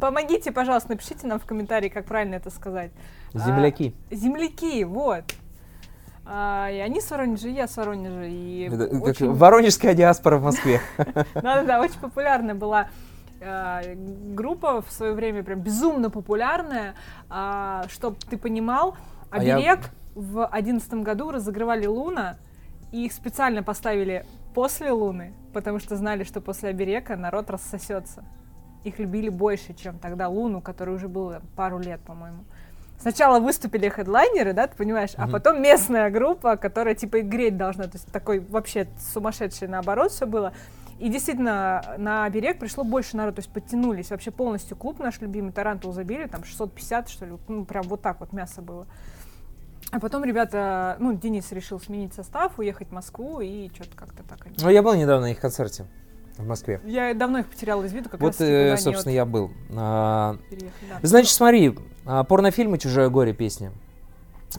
[0.00, 2.90] Помогите, пожалуйста, напишите нам в комментарии, как правильно это сказать.
[3.32, 3.94] А, Земляки.
[4.10, 5.22] Земляки, вот.
[6.26, 8.24] А, и они с Воронежа, и я с Воронежа.
[8.24, 10.80] И Это очень- Воронежская диаспора в Москве.
[10.96, 12.88] Да-да-да, очень популярная была
[14.34, 16.94] группа в свое время, прям безумно популярная.
[17.88, 18.96] Чтобы ты понимал,
[19.30, 19.80] А я- Оберег
[20.14, 22.36] в одиннадцатом году разыгрывали Луна,
[22.92, 28.22] и их специально поставили после Луны, потому что знали, что после Оберега народ рассосется.
[28.84, 32.44] Их любили больше, чем тогда Луну, который уже было пару лет, по-моему.
[33.00, 35.32] Сначала выступили хедлайнеры, да, ты понимаешь, а Мгм.
[35.32, 40.26] потом местная группа, которая типа и греть должна, то есть такой вообще сумасшедший наоборот все
[40.26, 40.52] было.
[41.02, 44.10] И действительно, на берег пришло больше народу, то есть подтянулись.
[44.10, 48.20] Вообще полностью клуб наш любимый Тарантул забили, там 650, что ли, ну прям вот так
[48.20, 48.86] вот мясо было.
[49.90, 54.46] А потом ребята, ну, Денис решил сменить состав, уехать в Москву, и что-то как-то так.
[54.62, 55.86] Ну, я был недавно на их концерте
[56.38, 56.80] в Москве.
[56.84, 59.50] Я давно их потеряла из виду, как Вот, раз э, собственно, я был.
[59.70, 60.98] А, да.
[61.02, 63.72] Значит, смотри, а, порнофильмы «Чужое горе» песня.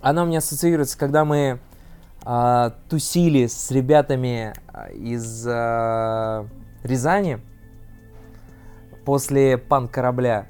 [0.01, 1.59] Она у меня ассоциируется, когда мы
[2.25, 6.47] а, тусили с ребятами а, из а,
[6.83, 7.39] Рязани
[9.05, 10.47] после панк-корабля.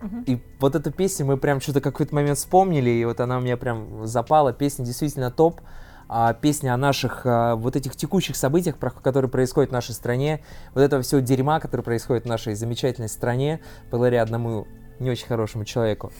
[0.00, 0.22] Мгм.
[0.26, 3.56] И вот эту песню мы прям что-то какой-то момент вспомнили, и вот она у меня
[3.56, 4.52] прям запала.
[4.52, 5.60] Песня действительно топ.
[6.08, 10.44] А, песня о наших а, вот этих текущих событиях, про- которые происходят в нашей стране,
[10.72, 13.60] вот этого всего дерьма, которое происходит в нашей замечательной стране,
[13.90, 14.68] благодаря одному
[15.00, 16.12] не очень хорошему человеку.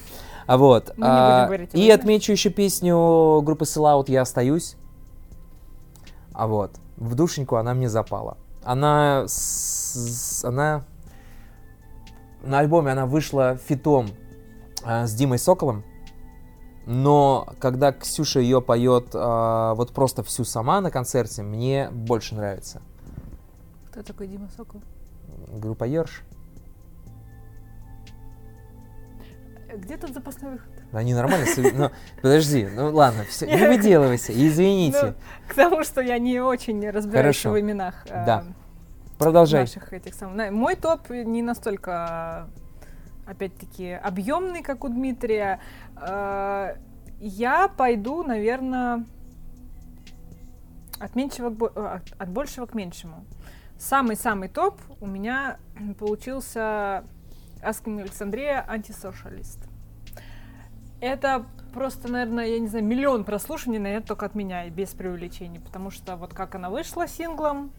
[0.48, 0.88] А вот.
[0.88, 4.76] Мы не будем а, говорить и отмечу еще песню группы Sellout «Я остаюсь».
[6.37, 6.70] А вот.
[6.99, 8.37] В душеньку она мне запала.
[8.62, 9.25] Она...
[9.27, 10.85] с- она...
[12.42, 14.09] На альбоме она вышла фитом
[14.85, 15.83] а, с Димой Соколом.
[16.85, 22.83] Но когда Ксюша ее поет а, вот просто всю сама на концерте, мне больше нравится.
[23.90, 24.83] Кто такой Дима Сокол?
[25.49, 26.22] Группа Ерш.
[29.68, 30.75] Э, Где тут запасной выход?
[30.96, 31.46] Они нормально...
[31.46, 31.90] себе- Ну,
[32.22, 34.98] подожди, ну ладно, все, не выделывайся, извините.
[35.02, 35.14] Ну,
[35.48, 38.44] к тому, что я не очень разбираюсь в именах э, Да.
[39.18, 39.61] Продолжай.
[39.62, 40.50] наших этих самых.
[40.52, 42.48] Мой топ не настолько,
[43.26, 45.61] опять-таки, объемный, как у Дмитрия.
[46.00, 46.76] Э,
[47.18, 49.04] Я пойду, наверное,
[51.00, 53.24] от, меньшего к э, от- большего к меньшему.
[53.78, 55.59] Самый-самый топ у меня
[55.98, 57.04] получился
[57.62, 59.61] Аскин Александрия антисошалист.
[61.00, 65.61] Это просто, наверное, я не знаю, миллион прослушиваний, наверное, только от меня, без преувеличений.
[65.61, 67.70] Потому что вот как она вышла синглом,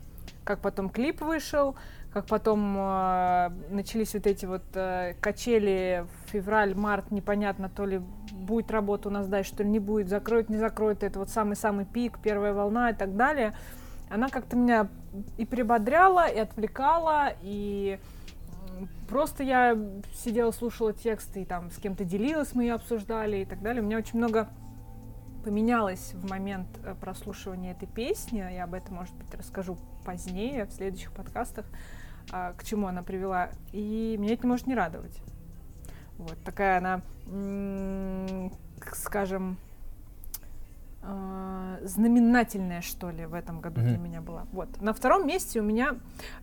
[0.43, 1.75] как потом клип вышел,
[2.13, 7.99] как потом э, начались вот эти вот э, качели в февраль-март, непонятно, то ли
[8.31, 11.85] будет работа у нас дальше, то ли не будет, закроют, не закроют, это вот самый-самый
[11.85, 13.55] пик, первая волна и так далее.
[14.09, 14.87] Она как-то меня
[15.37, 17.99] и прибодряла, и отвлекала, и
[19.07, 19.77] просто я
[20.13, 23.81] сидела, слушала тексты, и там с кем-то делилась, мы ее обсуждали и так далее.
[23.81, 24.49] У меня очень много
[25.43, 28.39] поменялось в момент э, прослушивания этой песни.
[28.39, 31.65] Я об этом, может быть, расскажу позднее, в следующих подкастах,
[32.31, 33.49] а, к чему она привела.
[33.71, 35.21] И меня это может не радовать.
[36.17, 37.01] Вот такая она,
[38.93, 39.57] скажем,
[41.07, 44.03] э, знаменательная, что ли, в этом году для Мгм.
[44.03, 44.45] меня была.
[44.51, 44.81] Вот.
[44.81, 45.95] На втором месте у меня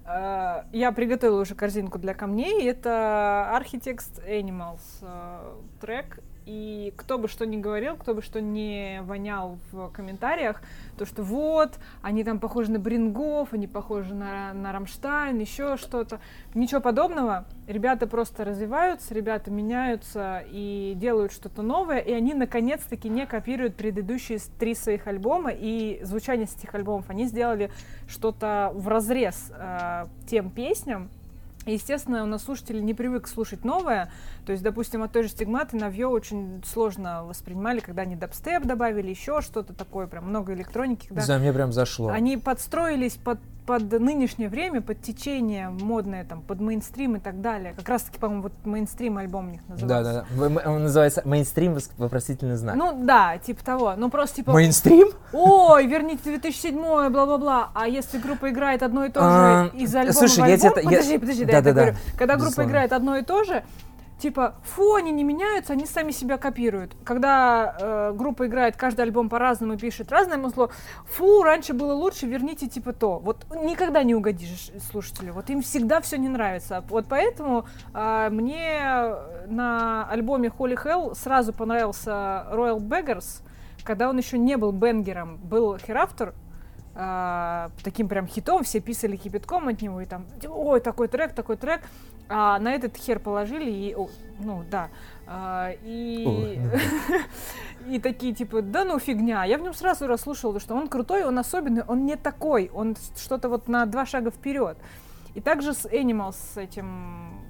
[0.06, 2.66] э, я приготовила уже корзинку для камней.
[2.68, 6.20] Это Architects Animals э, трек.
[6.46, 10.60] И кто бы что ни говорил, кто бы что ни вонял в комментариях,
[10.98, 16.20] то что вот, они там похожи на Брингов, они похожи на, на Рамштайн, еще что-то.
[16.54, 17.46] Ничего подобного.
[17.66, 24.38] Ребята просто развиваются, ребята меняются и делают что-то новое, и они наконец-таки не копируют предыдущие
[24.58, 27.08] три своих альбома и звучание этих альбомов.
[27.08, 27.70] Они сделали
[28.06, 31.08] что-то в разрез э, тем песням,
[31.66, 34.10] Естественно, у нас слушатели не привык слушать новое.
[34.46, 39.08] То есть, допустим, от той же стигматы Навье очень сложно воспринимали, когда они дабстеп добавили,
[39.10, 41.06] еще что-то такое, прям много электроники.
[41.08, 42.08] Когда Да, мне прям зашло.
[42.10, 47.72] они подстроились под, под нынешнее время, под течение модное, там, под мейнстрим и так далее.
[47.74, 50.26] Как раз-таки, по-моему, вот мейнстрим альбом у них Да, назывался.
[50.30, 50.44] да, да.
[50.46, 52.76] М- Он называется мейнстрим вопросительный знак.
[52.76, 53.94] Ну да, типа того.
[53.96, 55.08] Ну просто типа, Мейнстрим?
[55.32, 56.76] ой, верните 2007
[57.10, 57.70] бла-бла-бла.
[57.74, 61.18] А если группа играет одно и то же А, из альбома слушай, я тебе- подожди,
[61.18, 62.18] подожди, да, я Да-да-да, так говорю.
[62.18, 62.70] Когда группа безусловно.
[62.70, 63.64] играет одно и то же,
[64.18, 66.96] типа, фу, они не меняются, они сами себя копируют.
[67.04, 70.70] Когда э, группа играет каждый альбом по-разному и пишет разное музло,
[71.06, 73.18] фу, раньше было лучше, верните типа то.
[73.18, 75.32] Вот никогда не угодишь слушателю.
[75.34, 76.84] Вот им всегда все не нравится.
[76.88, 79.14] Вот поэтому э, мне
[79.46, 83.42] на альбоме Holy Hell сразу понравился Royal Beggars,
[83.82, 86.32] когда он еще не был бенгером, был Hereafter,
[86.94, 91.56] а, таким прям хитом, все писали кипятком от него, и там, ой, такой трек, такой
[91.56, 91.82] трек,
[92.28, 94.90] а на этот хер положили, и, о, ну, да,
[95.26, 96.60] а, и,
[97.88, 101.38] и такие, типа, да ну фигня, я в нем сразу расслушала, что он крутой, он
[101.38, 104.78] особенный, он не такой, он что-то вот на два шага вперед.
[105.34, 107.40] И также с Animals, с этим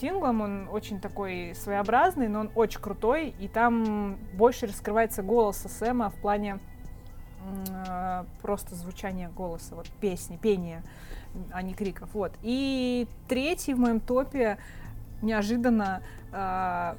[0.00, 6.10] синглом, он очень такой своеобразный, но он очень крутой, и там больше раскрывается голос Сэма
[6.10, 6.69] в плане э,
[8.42, 10.82] просто звучания голоса, вот песни, пения,
[11.52, 12.08] а не криков.
[12.12, 12.32] Вот.
[12.42, 14.58] И третий в моем топе
[15.22, 16.94] неожиданно э,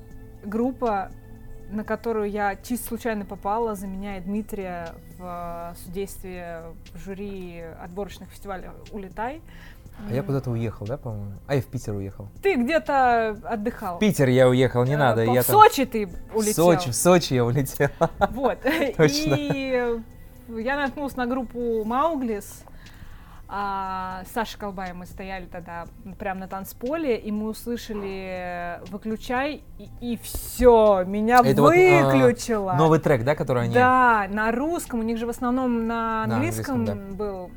[0.46, 1.12] группа,
[1.70, 8.70] на которую я чисто случайно попала, заменяет Дмитрия в э, судействе в жюри отборочных фестивалей
[8.92, 9.42] «Улетай».
[10.10, 11.34] А я куда-то уехал, да, по-моему?
[11.48, 12.28] А я в Питер уехал.
[12.42, 13.98] Ты где-то отдыхал.
[13.98, 15.26] В Питер я уехал, не Э, надо.
[15.26, 15.56] по- Я в там...
[15.58, 16.54] Сочи ты В улетел.
[16.66, 17.90] Сочи, в Сочи я улетел.
[18.32, 18.58] Вот.
[18.98, 19.36] Точно.
[19.38, 20.00] И
[20.58, 22.64] я наткнулась на группу Мауглис.
[23.54, 25.86] А, с Сашей Колбаем мы стояли тогда
[26.18, 29.62] прямо на танцполе, и мы услышали «Выключай»,
[30.00, 32.74] и, все, меня Это вот, а, выключило.
[32.78, 33.74] Новый трек, да, который они...
[33.74, 37.52] Да, на русском, у них же в основном на На английском, английском, был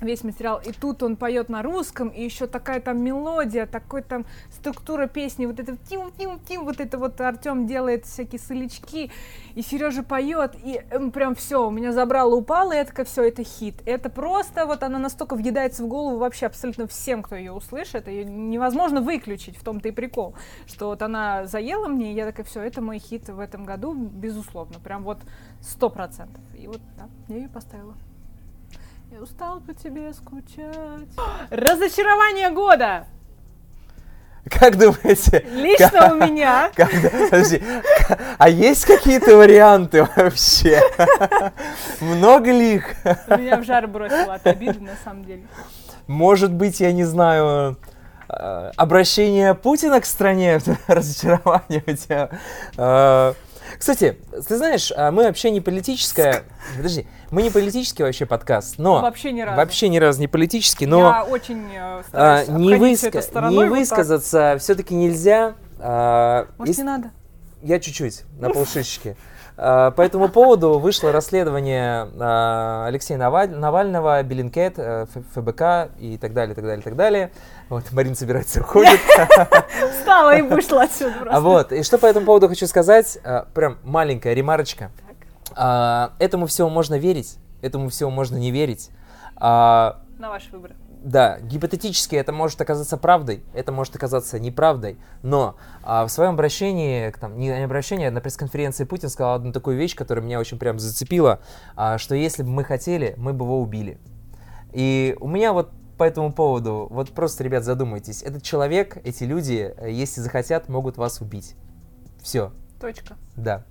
[0.00, 4.24] весь материал, и тут он поет на русском, и еще такая там мелодия, такой там
[4.50, 9.10] структура песни, вот это тим тим тим вот это вот Артем делает всякие солячки,
[9.54, 13.22] и Сережа поет, и эм, прям все, у меня забрало, упало, и я такая, все,
[13.24, 13.76] это хит.
[13.86, 18.24] Это просто вот она настолько въедается в голову вообще абсолютно всем, кто ее услышит, ее
[18.24, 20.34] невозможно выключить, в том-то и прикол,
[20.66, 23.94] что вот она заела мне, и я такая, все, это мой хит в этом году,
[23.94, 25.18] безусловно, прям вот
[25.60, 26.42] сто процентов.
[26.56, 27.94] И вот, да, я ее поставила.
[29.10, 31.08] Я устал по тебе скучать.
[31.50, 33.06] Разочарование года!
[34.50, 35.46] Как думаете?
[35.50, 36.70] Лично у меня.
[37.30, 37.62] Подожди,
[38.38, 40.80] а есть какие-то варианты вообще?
[42.00, 42.94] Много ли их?
[43.28, 45.42] Меня в жар бросило от обиды, на самом деле.
[46.06, 47.76] Может быть, я не знаю,
[48.28, 53.34] э, обращение Путина к стране, разочарование у тебя.
[53.78, 56.42] Кстати, ты знаешь, а мы вообще не политическая...
[56.76, 59.00] Подожди, мы не политический вообще подкаст, но...
[59.00, 59.56] Вообще ни разу.
[59.56, 60.98] Вообще ни разу не политический, но...
[61.00, 65.54] Я очень э, а, не, выска- не вот высказаться все-таки нельзя.
[65.78, 67.10] а, Может, если- не надо?
[67.62, 69.16] Я чуть-чуть, на полшишечки.
[69.60, 76.32] А, По этому поводу вышло расследование а, Алексея Наваль- Навального, Беллинкет, э, ФБК и так
[76.32, 77.32] далее, так далее, так далее.
[77.68, 79.00] Вот, Марин собирается уходит.
[79.98, 81.36] Встала и вышла отсюда просто.
[81.36, 84.92] А вот, и что по этому поводу хочу сказать, а, прям маленькая ремарочка.
[85.56, 88.90] Этому всему можно верить, этому всему можно не верить.
[89.40, 90.72] На ваш выбор.
[91.02, 97.10] Да, гипотетически это может оказаться правдой, это может оказаться неправдой, но а, в своем обращении,
[97.10, 100.58] к, там, не обращении, а на пресс-конференции Путин сказал одну такую вещь, которая меня очень
[100.58, 101.40] прям зацепила,
[101.76, 103.98] а, что если бы мы хотели, мы бы его убили.
[104.72, 109.74] И у меня вот по этому поводу, вот просто, ребят, задумайтесь, этот человек, эти люди,
[109.76, 111.54] э, если захотят, могут вас убить.
[112.22, 113.16] Все, Точка.
[113.36, 113.64] да.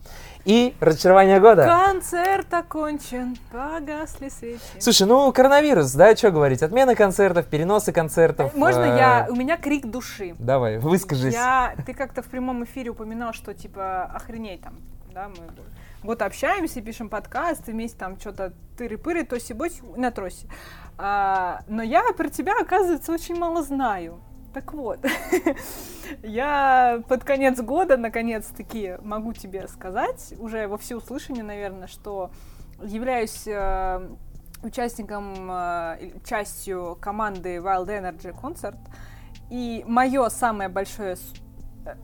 [0.48, 1.66] И разочарование года.
[1.66, 4.62] Концерт окончен, погасли свечи.
[4.80, 8.56] Слушай, ну коронавирус, да, что говорить, отмена концертов, переносы концертов.
[8.56, 9.28] Можно э, я...
[9.30, 10.36] У меня крик души.
[10.40, 11.34] Давай, выскажись.
[11.34, 14.76] Я, ты как-то в прямом эфире упоминал, что типа охренеть там,
[15.14, 15.36] да, мы
[16.08, 20.48] год общаемся, пишем подкасты, вместе там что-то тыры-пыры, тоси-боси на тросе.
[20.98, 24.22] А, но я про тебя, оказывается, очень мало знаю.
[24.58, 24.98] Так вот,
[26.24, 32.32] я под конец года, наконец-таки, могу тебе сказать, уже во всеуслышание, наверное, что
[32.82, 34.10] являюсь э,
[34.64, 38.80] участником, э, частью команды Wild Energy Concert,
[39.52, 41.18] и мое самое большое...
[41.86, 41.96] э,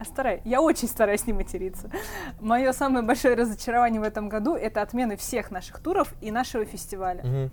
[0.04, 0.42] Стараюсь.
[0.44, 1.90] Я очень стараюсь не материться.
[2.38, 7.24] Мое самое большое разочарование в этом году это отмены всех наших туров и нашего фестиваля.
[7.24, 7.50] Мгм.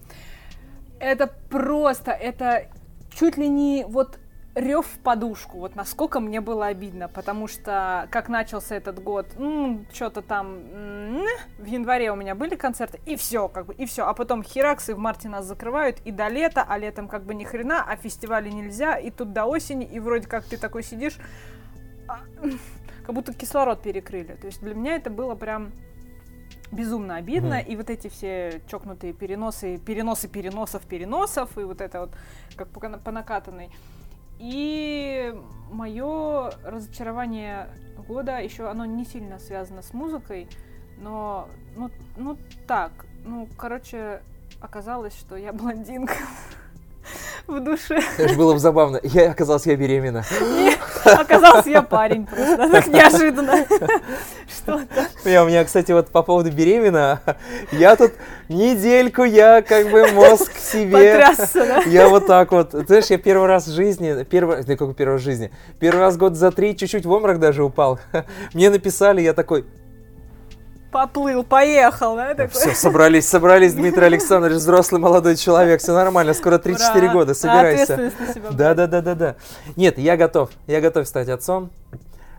[0.99, 2.67] Это просто, это
[3.15, 4.19] чуть ли не вот
[4.55, 9.27] рев в подушку, вот насколько мне было обидно, потому что как начался этот год,
[9.91, 10.59] что-то там
[11.57, 14.89] в январе у меня были концерты, и все, как бы, и все, а потом херакс,
[14.89, 17.95] и в марте нас закрывают, и до лета, а летом как бы ни хрена, а
[17.95, 21.17] фестивали нельзя, и тут до осени, и вроде как ты такой сидишь,
[22.07, 22.19] а,
[23.05, 25.71] как будто кислород перекрыли, то есть для меня это было прям
[26.73, 27.67] безумно обидно, Мгм.
[27.67, 32.11] и вот эти все чокнутые переносы, переносы переносов, переносов, и вот это вот
[32.55, 33.69] как по, по накатанной.
[34.39, 35.33] И
[35.71, 37.69] мое разочарование
[38.07, 40.47] года еще оно не сильно связано с музыкой,
[40.97, 42.91] но ну, ну так,
[43.23, 44.21] ну короче
[44.59, 46.15] оказалось, что я блондинка
[47.47, 48.01] в душе.
[48.17, 48.99] Это ж было бы забавно.
[49.03, 50.23] Я оказалась я беременна.
[50.41, 50.71] И
[51.05, 53.65] оказался я парень просто, так неожиданно.
[54.63, 55.07] Что-то.
[55.29, 57.21] Я, у меня, кстати, вот по поводу беременна,
[57.71, 58.13] я тут
[58.49, 61.19] недельку, я как бы мозг себе...
[61.19, 61.81] Потрясся, да?
[61.81, 65.13] Я вот так вот, Ты знаешь, я первый раз в жизни, первый, да какой первый
[65.13, 67.99] раз в жизни, первый раз год за три чуть-чуть в обморок даже упал.
[68.53, 69.65] Мне написали, я такой,
[70.91, 72.49] Поплыл, поехал, да, такой?
[72.51, 77.13] все, собрались, собрались, Дмитрий Александрович, взрослый молодой человек, все нормально, скоро 3-4 Ура.
[77.13, 78.11] года, Да, собирайся.
[78.51, 79.35] Да, да, да, да, да.
[79.75, 81.71] Нет, я готов, я готов стать отцом,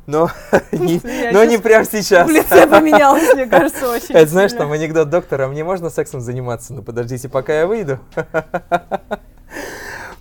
[0.07, 0.31] но
[0.73, 1.01] не,
[1.33, 2.29] но не прямо сейчас.
[2.29, 4.15] В лице поменялось, мне кажется, очень.
[4.15, 6.75] Это знаешь, там анекдот доктора, мне можно сексом заниматься?
[6.75, 7.99] Ну подождите, пока я выйду.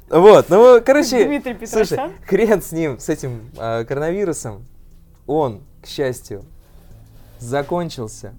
[0.09, 4.67] Вот, ну, короче, Дмитрий слушай, хрен с ним, с этим а, коронавирусом.
[5.25, 6.45] Он, к счастью,
[7.39, 8.35] закончился.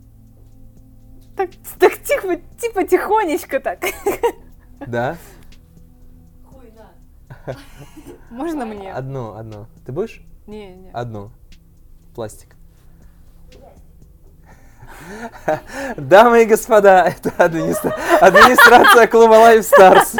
[1.37, 3.81] Так, так тихо, типа тихонечко так.
[4.87, 5.17] Да?
[8.31, 8.93] Можно мне?
[8.93, 9.67] Одно, одно.
[9.85, 10.23] Ты будешь?
[10.47, 10.91] Не, не.
[10.93, 11.31] Одно.
[12.15, 12.55] Пластик.
[15.97, 20.15] Дамы и господа, это администра- администрация клуба Life Stars.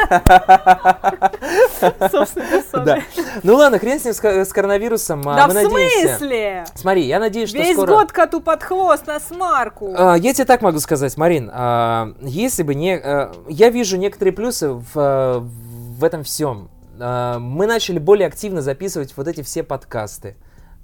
[2.85, 2.99] Да.
[3.43, 5.27] Ну ладно, хрен с ним с ко- с коронавирусом.
[5.27, 6.65] а, Да мы в смысле?
[6.75, 9.93] Смотри, я надеюсь, что Весь год коту под хвост на смарку.
[9.97, 13.01] А, Я тебе так могу сказать, Марин, а, если бы не...
[13.49, 16.69] Я вижу некоторые плюсы в, в этом всем.
[16.99, 20.35] А, Мы начали более активно записывать вот эти все подкасты.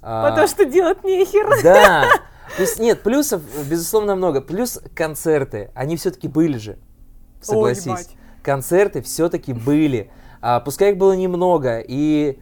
[0.02, 1.62] А, Потому что делать нехер.
[1.62, 2.06] Да.
[2.56, 4.40] То есть нет, плюсов, безусловно, много.
[4.40, 6.78] Плюс концерты, они все-таки были же.
[7.40, 7.86] Согласись.
[7.86, 8.10] ебать.
[8.42, 10.10] концерты все-таки были.
[10.40, 11.78] А, пускай их было немного.
[11.80, 12.38] И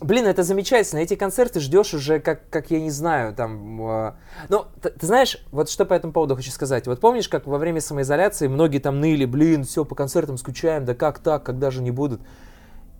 [0.00, 1.00] Блин, это замечательно.
[1.00, 3.80] Эти концерты ждешь уже, как, как я не знаю, там...
[3.82, 4.12] э,
[4.48, 6.86] Ну, ты, ты знаешь, вот что по этому поводу хочу сказать.
[6.86, 10.94] Вот помнишь, как во время самоизоляции многие там ныли, блин, все, по концертам скучаем, да
[10.94, 12.20] как так, когда же не будут?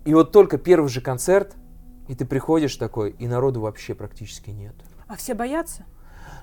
[0.03, 1.53] И вот только первый же концерт,
[2.09, 4.75] и ты приходишь такой, и народу вообще практически нет.
[5.07, 5.85] А все боятся?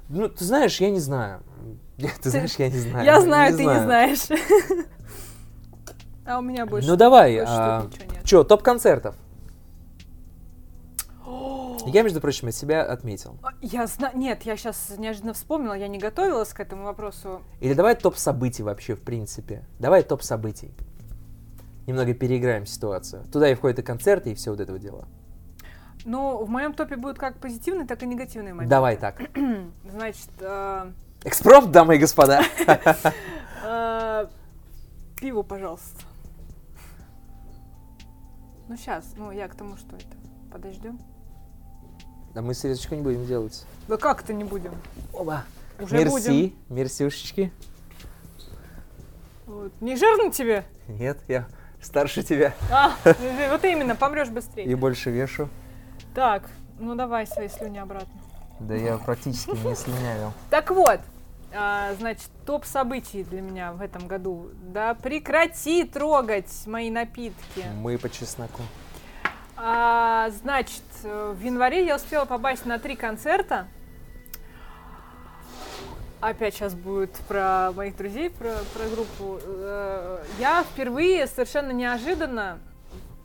[0.08, 1.40] Ну, ты знаешь, я не знаю.
[2.22, 3.04] Ты знаешь, я не знаю.
[3.04, 4.26] Я знаю, ты не знаешь.
[6.28, 6.88] А у меня больше.
[6.88, 7.88] Ну давай, больше а.
[8.24, 9.14] Че, топ концертов?
[11.86, 13.36] Я, между прочим, от себя отметил.
[13.42, 14.16] А, Я знаю.
[14.16, 17.42] Нет, я сейчас неожиданно вспомнила, я не готовилась к этому вопросу.
[17.60, 19.64] Или давай топ событий вообще, в принципе.
[19.78, 20.72] Давай топ событий.
[21.86, 23.24] Немного переиграем ситуацию.
[23.32, 25.06] Туда и входят и концерты, и все вот этого дела.
[26.04, 28.70] Ну, в моем топе будут как позитивные, так и негативные моменты.
[28.70, 29.20] Давай так.
[29.90, 30.90] Значит, э,
[31.24, 32.42] Экспромт, дамы и господа.
[33.64, 34.26] э,
[35.20, 36.04] пиво, пожалуйста.
[38.68, 40.16] Ну, сейчас, ну, я к тому, что это.
[40.50, 40.98] Подождем.
[42.37, 43.64] Да мы сердечко не будем делать.
[43.88, 44.75] Да как это не будем?
[45.14, 45.44] Оба.
[45.81, 46.12] Уже будем.
[46.12, 47.51] Мерси, мерсюшечки.
[49.46, 49.72] Вот.
[49.81, 50.66] Не жирно тебе?
[50.87, 51.46] Нет, я
[51.81, 52.92] старше тебя А,
[53.51, 54.66] вот именно, помрешь быстрее.
[54.66, 55.49] и больше вешу.
[56.14, 58.12] Так, ну давай свои слюни обратно.
[58.61, 60.35] Да я практически не слюнявил.
[60.51, 61.01] Так вот,
[61.55, 64.51] а, значит, топ событий для меня в этом году.
[64.75, 67.64] Да прекрати трогать мои напитки.
[67.77, 68.61] Мы по чесноку.
[69.56, 73.66] А, значит, э, в январе я успела попасть на три концерта.
[76.20, 79.40] Опять сейчас будет про моих друзей, про, про группу.
[79.42, 82.58] Э, Я впервые совершенно неожиданно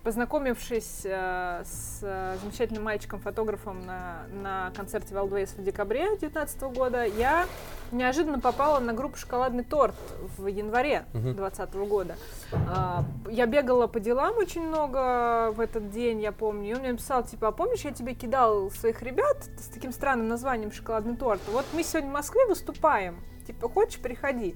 [0.03, 7.45] познакомившись э, с э, замечательным мальчиком-фотографом на, на концерте Wildways в декабре 2019 года, я
[7.91, 9.95] неожиданно попала на группу «Шоколадный торт»
[10.37, 11.35] в январе Мгм.
[11.35, 12.15] 2020 года.
[12.53, 16.71] А, я бегала по делам очень много в этот день, я помню.
[16.71, 20.27] И он мне написал, типа, а помнишь, я тебе кидал своих ребят с таким странным
[20.27, 21.41] названием «Шоколадный торт»?
[21.51, 23.23] Вот мы сегодня в Москве выступаем.
[23.45, 24.55] Типа, хочешь, приходи.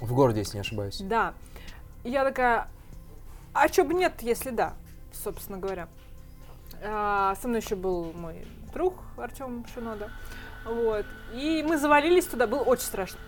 [0.00, 1.00] В городе, если не ошибаюсь.
[1.00, 1.34] Да.
[2.04, 2.68] И я такая,
[3.54, 4.74] а чё бы нет, если да,
[5.14, 5.88] собственно говоря.
[6.82, 10.10] А, со мной еще был мой друг Артем Шинода.
[10.64, 11.06] Вот.
[11.32, 13.20] И мы завалились туда, было очень страшно.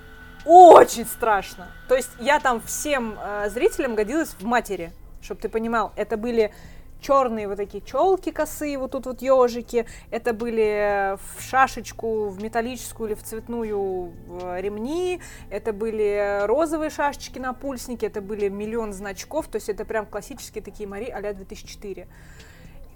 [0.45, 1.69] Очень страшно.
[1.89, 5.93] То есть я там всем э, зрителям годилась в матери, чтобы ты понимал.
[5.97, 6.55] Это были
[7.01, 9.87] черные вот такие челки косые, вот тут вот ежики.
[10.11, 15.21] Это были в шашечку, в металлическую или в цветную э, ремни.
[15.51, 18.07] Это были розовые шашечки на пульснике.
[18.07, 19.49] Это были миллион значков.
[19.49, 22.07] То есть это прям классические такие Мари а 2004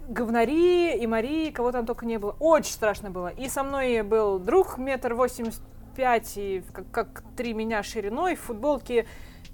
[0.07, 2.35] говнари и Марии, кого там только не было.
[2.39, 3.27] Очень страшно было.
[3.27, 5.61] И со мной был друг метр восемьдесят
[5.95, 9.05] пять и как, как три меня шириной, в футболке,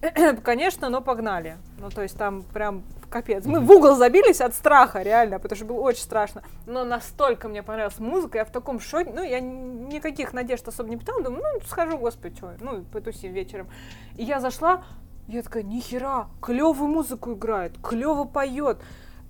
[0.44, 1.58] конечно, но погнали.
[1.80, 3.46] Ну, то есть там прям капец.
[3.46, 6.44] Мы в угол забились от страха, реально, потому что было очень страшно.
[6.66, 9.12] Но настолько мне понравилась музыка, я в таком шоке.
[9.14, 11.24] Ну, я никаких надежд особо не питала.
[11.24, 13.70] Думаю, ну, схожу, господи, что, ну, потусим вечером.
[14.16, 14.84] И я зашла,
[15.28, 18.80] я такая, нихера, клевую музыку играет, клево поет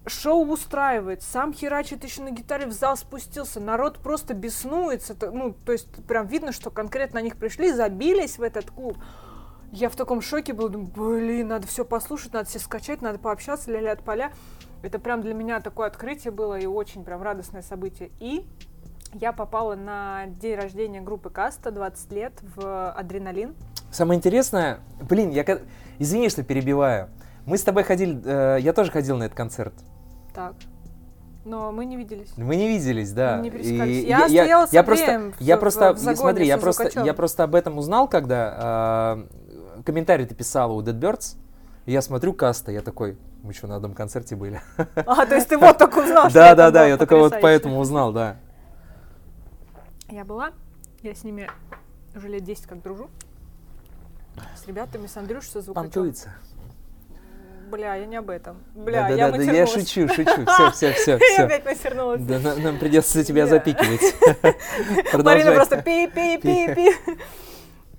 [0.10, 5.72] шоу устраивает, сам херачит еще на гитаре в зал спустился, народ просто беснуется, ну, то
[5.72, 8.98] есть прям видно, что конкретно на них пришли, забились в этот клуб.
[9.72, 13.72] Я в таком шоке была, думаю, блин, надо все послушать, надо все скачать, надо пообщаться,
[13.72, 14.32] ля-ля от поля.
[14.82, 18.12] Это прям для меня такое открытие было и очень прям радостное событие.
[18.20, 18.46] И
[19.14, 23.56] я попала на день рождения группы Каста, 20 лет, в Адреналин.
[23.92, 25.44] Самое интересное, блин, я
[26.00, 27.10] извини, что перебиваю.
[27.46, 29.74] Мы с тобой ходили, э, я тоже ходил на этот концерт.
[30.34, 30.54] Так.
[31.46, 32.34] Но мы не виделись.
[32.36, 33.40] Мы не виделись, да.
[33.40, 34.04] Не пересекались.
[34.04, 34.32] И Я с
[34.74, 37.78] я Андреем просто, я в- просто, в загоне смотри, я просто, я просто об этом
[37.78, 39.47] узнал, когда э,
[39.88, 41.38] комментарий ты писала у Dead Birds.
[41.86, 44.62] Я смотрю каста, я такой, мы что, на одном концерте были?
[44.96, 47.80] А, то есть ты вот только узнал, что Да, да, да, я только вот поэтому
[47.80, 48.36] узнал, да.
[50.10, 50.52] Я была,
[51.04, 51.50] я с ними
[52.14, 53.10] уже лет 10 как дружу.
[54.62, 55.86] С ребятами, с Андрюшей, со звукачом.
[55.86, 56.34] Понтуется.
[57.72, 58.58] Бля, я не об этом.
[58.76, 60.46] Бля, Да, я да, да, я шучу, шучу.
[60.46, 62.22] Все, все, все, Я опять матернулась.
[62.22, 63.52] Да, на- нам придется тебя Да.
[63.52, 64.02] запикивать.
[65.24, 66.92] Марина просто пи-пи-пи-пи.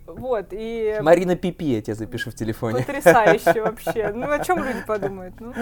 [0.08, 2.78] Вот, и Марина Пипи, я тебе запишу в телефоне.
[2.78, 4.12] потрясающе вообще.
[4.14, 5.34] Ну, о чем люди подумают?
[5.38, 5.52] Ну.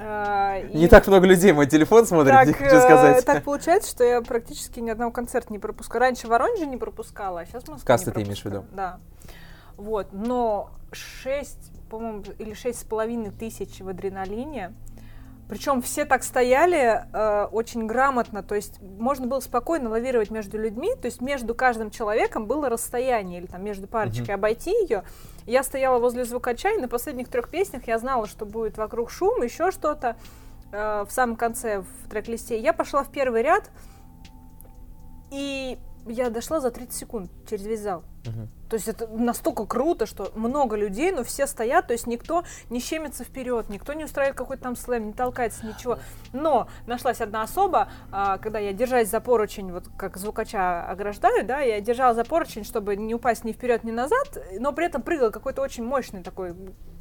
[0.00, 3.24] А, и Не так много людей мой телефон смотрит, так, я хочу э, сказать.
[3.24, 6.00] так получается, что я практически ни одного концерта не пропускаю.
[6.00, 8.64] Раньше в Воронеже не пропускала, а сейчас в Москве Касты ты имеешь в виду?
[8.72, 9.00] Да.
[9.76, 11.58] Вот, но 6,
[11.88, 14.72] по-моему, или шесть с половиной тысяч в адреналине.
[15.48, 20.94] Причем все так стояли э, очень грамотно, то есть можно было спокойно лавировать между людьми,
[20.94, 25.04] то есть между каждым человеком было расстояние, или там между парочкой обойти ее.
[25.46, 29.42] Я стояла возле звукача, и на последних трех песнях я знала, что будет вокруг шум,
[29.42, 30.16] еще что-то
[30.70, 32.58] э, в самом конце в трек-листе.
[32.58, 33.70] Я пошла в первый ряд,
[35.30, 35.78] и
[36.08, 38.02] я дошла за 30 секунд через весь зал.
[38.26, 38.48] Мгм.
[38.68, 42.80] То есть это настолько круто, что много людей, но все стоят, то есть никто не
[42.80, 45.98] щемится вперед, никто не устраивает какой-то там слэм, не толкается, ничего.
[46.32, 51.60] Но нашлась одна особа, а, когда я держась за поручень, вот как звукача ограждаю, да,
[51.60, 55.30] я держала за поручень, чтобы не упасть ни вперед, ни назад, но при этом прыгал
[55.30, 56.54] какой-то очень мощный такой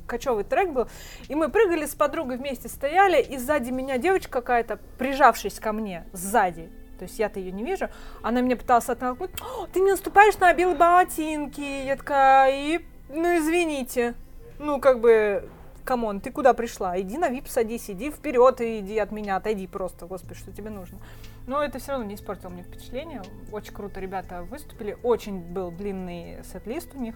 [0.07, 0.87] кочевый трек был.
[1.27, 6.05] И мы прыгали с подругой вместе, стояли, и сзади меня девочка какая-то, прижавшись ко мне
[6.13, 7.89] сзади, то есть я-то ее не вижу,
[8.21, 13.37] она мне пыталась оттолкнуть, «О, ты не наступаешь на белые ботинки, я такая, и, ну
[13.37, 14.15] извините,
[14.59, 15.49] ну как бы,
[15.88, 16.99] come on, ты куда пришла?
[16.99, 20.69] Иди на VIP садись, иди вперед и иди от меня, отойди просто, господи, что тебе
[20.69, 20.99] нужно.
[21.47, 23.21] Но это все равно не испортило мне впечатление.
[23.53, 24.97] Очень круто ребята выступили.
[25.01, 27.15] Очень был длинный сет-лист у них,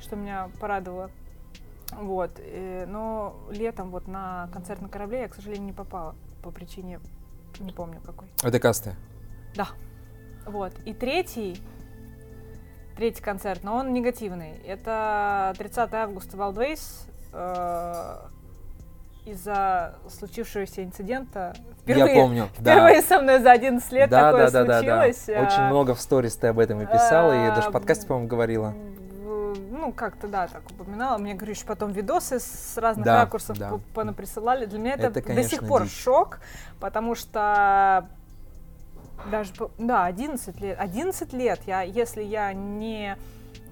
[0.00, 1.12] что меня порадовало.
[1.92, 2.32] Вот.
[2.38, 6.98] э, Но летом вот на концерт на корабле я, к сожалению, не попала по причине,
[7.60, 8.26] не помню какой.
[8.42, 8.96] Это касты.
[9.54, 9.68] Да.
[10.46, 10.72] Вот.
[10.84, 11.60] И третий,
[12.96, 14.60] третий концерт, но он негативный.
[14.66, 17.06] Это 30 августа Валдвейс.
[19.26, 21.54] из-за случившегося инцидента.
[21.82, 22.48] Впервые, Я помню.
[22.58, 22.72] да.
[22.72, 25.12] Впервые со мной за 11 лет да, такое да, да, да, да.
[25.12, 25.28] случилось.
[25.28, 28.06] Очень А, много в сторис ты об этом и писала, и даже в а, подкасте,
[28.06, 28.74] по-моему, говорила.
[29.70, 31.18] Ну, как-то, да, так упоминала.
[31.18, 33.68] Мне, говорю, еще потом видосы с разных Да, ракурсов да.
[33.70, 34.64] по- понаприсылали.
[34.66, 35.92] Для меня это, Это, до сих пор дичь.
[35.92, 36.40] шок,
[36.80, 38.08] потому что
[39.30, 43.16] даже, да, 11 лет, 11 лет, я, если я не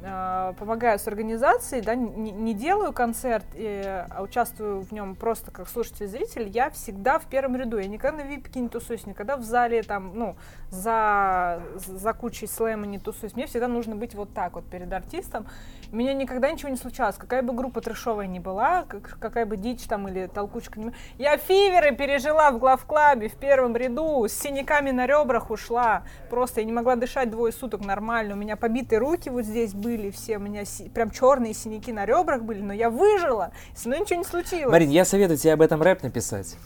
[0.06, 5.50] э, помогаю с организацией, да, не, не делаю концерт, э, а участвую в нем просто
[5.50, 7.78] как слушатель-зритель, я всегда в первом ряду.
[7.78, 10.36] Я никогда на випке не тусуюсь, никогда в зале там, ну,
[10.70, 13.34] за, за кучей слэма не тусуюсь.
[13.34, 15.46] Мне всегда нужно быть вот так вот перед артистом.
[15.92, 17.16] У меня никогда ничего не случалось.
[17.16, 21.36] Какая бы группа трешовая ни была, как, какая бы дичь там или толкучка не Я
[21.36, 26.02] фиверы пережила в главклабе в первом ряду, с синяками на ребрах ушла.
[26.28, 28.34] Просто я не могла дышать двое суток нормально.
[28.34, 30.62] У меня побитые руки вот здесь были все, у меня
[30.94, 34.70] прям черные синяки на ребрах были, но я выжила, со мной ничего не случилось.
[34.70, 36.56] Марин, я советую тебе об этом рэп написать.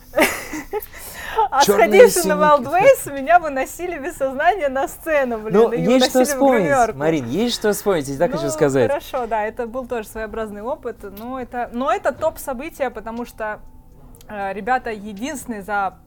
[1.50, 2.32] А сходивши на.
[2.32, 6.94] Wildways, меня выносили без сознания на сцену, блин, Ну, и есть что вспомнить.
[6.94, 8.88] Марин, есть что вспомнить, я так Ну, хочу сказать.
[8.90, 13.60] Хорошо, да, это был тоже своеобразный опыт, но это, но это топ события, потому что
[14.28, 15.98] э, ребята единственные за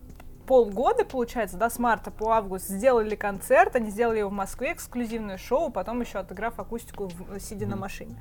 [0.45, 5.37] полгода, получается, да, с марта по август сделали концерт, они сделали его в Москве, эксклюзивное
[5.37, 8.15] шоу, потом еще отыграв акустику, в- сидя на машине.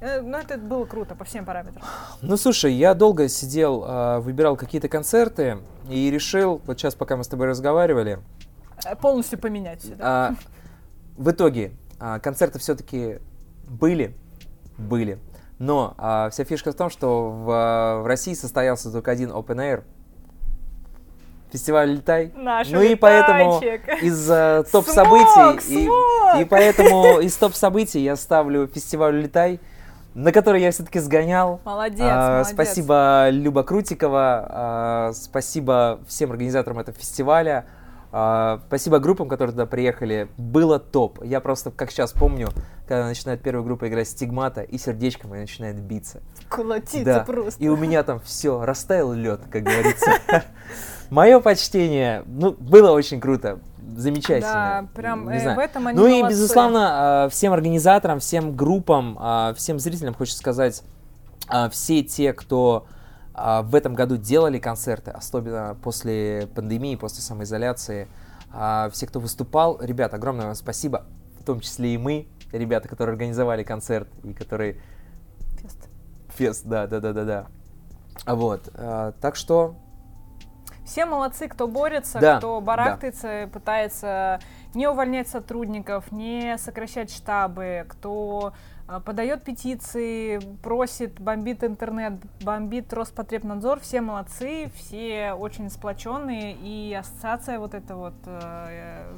[0.00, 1.82] Э, Ну, это было круто по всем параметрам.
[2.22, 5.58] Ну, слушай, я долго сидел, а, выбирал какие-то концерты
[5.88, 8.18] и решил, вот сейчас, пока мы с тобой разговаривали,
[8.84, 10.28] Э, Полностью поменять все, да?
[10.28, 10.34] а,
[11.16, 13.18] в итоге а, концерты все-таки
[13.68, 14.16] были,
[14.76, 15.18] были,
[15.58, 15.94] но
[16.32, 19.84] вся фишка в том, что в, в России состоялся только один Open Air,
[21.54, 23.60] фестиваль «Летай», Наш ну и поэтому
[24.02, 29.60] из э, топ Смог, событий и, и поэтому из топ событий я ставлю фестиваль «Летай»,
[30.14, 31.60] на который я все-таки сгонял.
[31.64, 32.52] Молодец, А, молодец.
[32.52, 37.66] Спасибо Люба Крутикова, а, спасибо всем организаторам этого фестиваля,
[38.10, 40.26] а, спасибо группам, которые туда приехали.
[40.36, 41.22] Было топ.
[41.24, 42.48] Я просто, как сейчас помню,
[42.88, 46.20] когда начинает первая группа играть стигмата, и сердечко мое начинает биться.
[46.54, 47.20] Колотится Да.
[47.24, 47.62] просто.
[47.62, 50.12] И у меня там все, растаял лед, как говорится.
[51.10, 53.58] Мое почтение, ну, было очень круто,
[53.96, 54.52] замечательно.
[54.52, 55.56] Да, прям Не э, знаю.
[55.56, 56.30] в этом они Ну и, молодцы.
[56.30, 60.82] безусловно, а, всем организаторам, всем группам, а, всем зрителям хочется сказать,
[61.48, 62.86] а, все те, кто
[63.36, 68.06] в этом году делали концерты, особенно после пандемии, после самоизоляции,
[68.92, 71.04] все, кто выступал, ребят, огромное вам спасибо,
[71.40, 74.76] в том числе и мы, ребята, которые организовали концерт и которые
[76.34, 76.66] Фест.
[76.66, 77.46] да, да, да, да, да.
[78.24, 79.74] А Вот, а, так что
[80.84, 84.40] Все молодцы, кто борется, Да, кто барахтается, пытается
[84.74, 88.52] не увольнять сотрудников, не сокращать штабы, кто
[88.86, 93.80] а, подает петиции, просит, бомбит интернет, бомбит Роспотребнадзор.
[93.80, 99.14] Все молодцы, все очень сплоченные, и ассоциация вот эта вот э,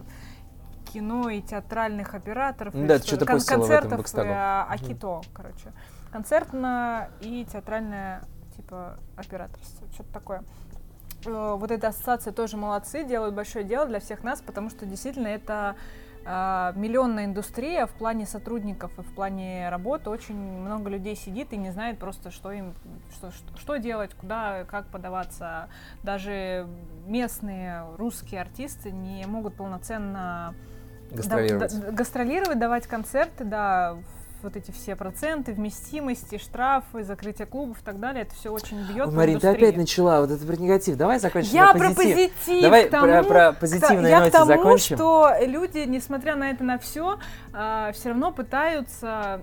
[0.93, 2.75] кино и театральных операторов.
[2.75, 5.73] Да, ты что, кон- постила в этом концертов, э, Акито, короче.
[6.12, 8.22] Концертно и театральное
[8.57, 10.42] типа операторство, что-то такое.
[11.26, 15.26] Э, Вот эта ассоциация тоже молодцы, делают большое дело для всех нас, потому что действительно
[15.28, 15.76] это
[16.24, 20.09] э, миллионная индустрия в плане сотрудников и в плане работы.
[20.11, 22.72] Очень много людей сидит и не знает просто, что им,
[23.12, 25.68] что, что, что делать, куда, как подаваться.
[26.02, 26.66] Даже
[27.07, 30.54] местные русские артисты не могут полноценно
[31.11, 31.80] да- гастролировать.
[31.80, 33.96] да- гастролировать, давать концерты, да,
[34.47, 39.09] вот эти все проценты, вместимости, штрафы, закрытие клубов и так далее, это все очень бьет
[39.09, 40.97] Ой, Марин, ты опять начала вот это про негатив.
[40.97, 42.32] Давай закончим Я про позитив.
[42.32, 42.62] позитив.
[42.62, 44.97] Давай тому, про, про позитивной я ноте к тому, закончим.
[44.97, 47.18] что люди, несмотря на это на все,
[47.51, 49.40] все равно пытаются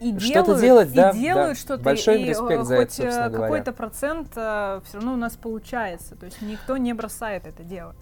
[0.00, 1.60] и Что-то делают, делать, и да, делают да.
[1.60, 1.82] что-то.
[1.82, 5.36] Большой и, респект э, за это, хоть, собственно э, какой-то процент все равно у нас
[5.36, 6.16] получается.
[6.16, 7.94] То есть никто не бросает это дело.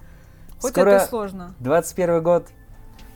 [0.60, 1.54] Хоть Скоро это и сложно.
[1.60, 2.46] 21 год,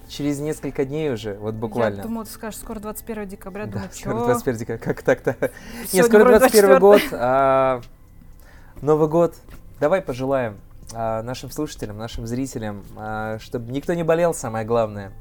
[0.08, 1.96] через несколько дней уже, вот буквально.
[1.98, 3.66] Я думала, ты скажешь, скоро 21 декабря.
[3.66, 4.24] Да, Думаю, скоро чё?
[4.26, 5.36] 21 декабря, как так-то?
[5.40, 5.52] Нет,
[5.88, 6.78] Сегодня скоро вроде 21 24.
[6.80, 7.80] год, а,
[8.82, 9.34] Новый год.
[9.80, 10.56] Давай пожелаем
[10.94, 15.12] а, нашим слушателям, нашим зрителям, а, чтобы никто не болел, самое главное.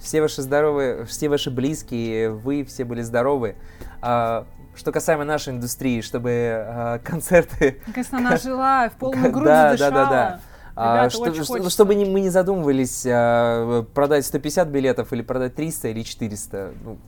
[0.00, 3.56] Все ваши здоровые, все ваши близкие, вы все были здоровы.
[4.00, 9.70] А, Что касаемо нашей индустрии, чтобы а, концерты Конечно, она жила, в полную грудь Да,
[9.70, 9.90] да, задышала.
[10.04, 10.40] да, да.
[10.80, 11.70] А, Ребята, что- очень что- хочется.
[11.70, 16.70] чтобы не- мы не задумывались а, продать 150 билетов или продать 300 или 400.
[16.84, 16.98] Ну,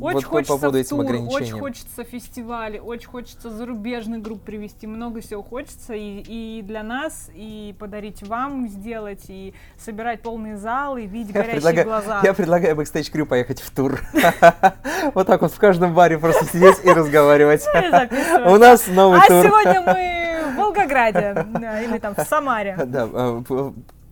[0.00, 1.58] Очень вот хочется по поводу в этим тур, очень ограничениям.
[1.60, 7.74] хочется фестивалей, очень хочется зарубежных групп привести, много всего хочется и, и для нас, и
[7.78, 12.20] подарить вам сделать, и собирать полные залы, и видеть Я горящие предлагаю, глаза.
[12.22, 14.00] я предлагаю Backstage Crew поехать в тур.
[15.14, 17.62] Вот так вот в каждом баре просто сидеть и разговаривать.
[17.62, 18.46] Записывать.
[18.46, 19.44] У нас новый А тур.
[19.46, 21.46] сегодня мы в Волгограде,
[21.84, 22.76] или там в Самаре.
[22.86, 23.42] Да, э,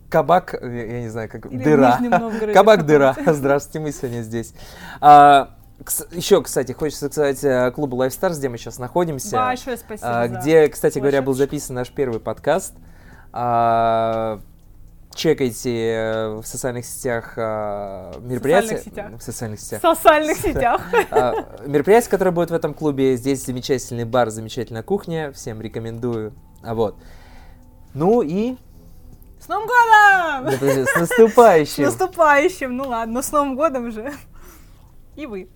[0.08, 1.98] кабак, я не знаю, как, Или дыра.
[2.54, 3.16] Кабак дыра.
[3.26, 4.54] Здравствуйте, мы сегодня здесь.
[5.00, 5.55] А,
[6.12, 9.36] еще, кстати, хочется сказать э, клубу Lifestars, где мы сейчас находимся.
[9.36, 10.20] Большое спасибо.
[10.22, 12.74] А, где, кстати говоря, был записан наш первый подкаст.
[13.32, 14.40] А,
[15.14, 18.82] чекайте э, в социальных сетях э, мероприятия.
[19.18, 19.80] В социальных В сетях.
[19.80, 20.80] социальных сетях.
[21.10, 21.34] А,
[21.66, 23.16] Мероприятие, которое будет в этом клубе.
[23.16, 25.32] Здесь замечательный бар, замечательная кухня.
[25.32, 26.32] Всем рекомендую.
[26.62, 26.96] А вот.
[27.94, 28.56] Ну и
[29.40, 30.50] С Новым годом!
[30.50, 31.84] да, подожди, с С наступающим!
[31.84, 32.76] наступающим!
[32.76, 34.12] Ну ладно, с Новым годом же.
[35.14, 35.48] И вы.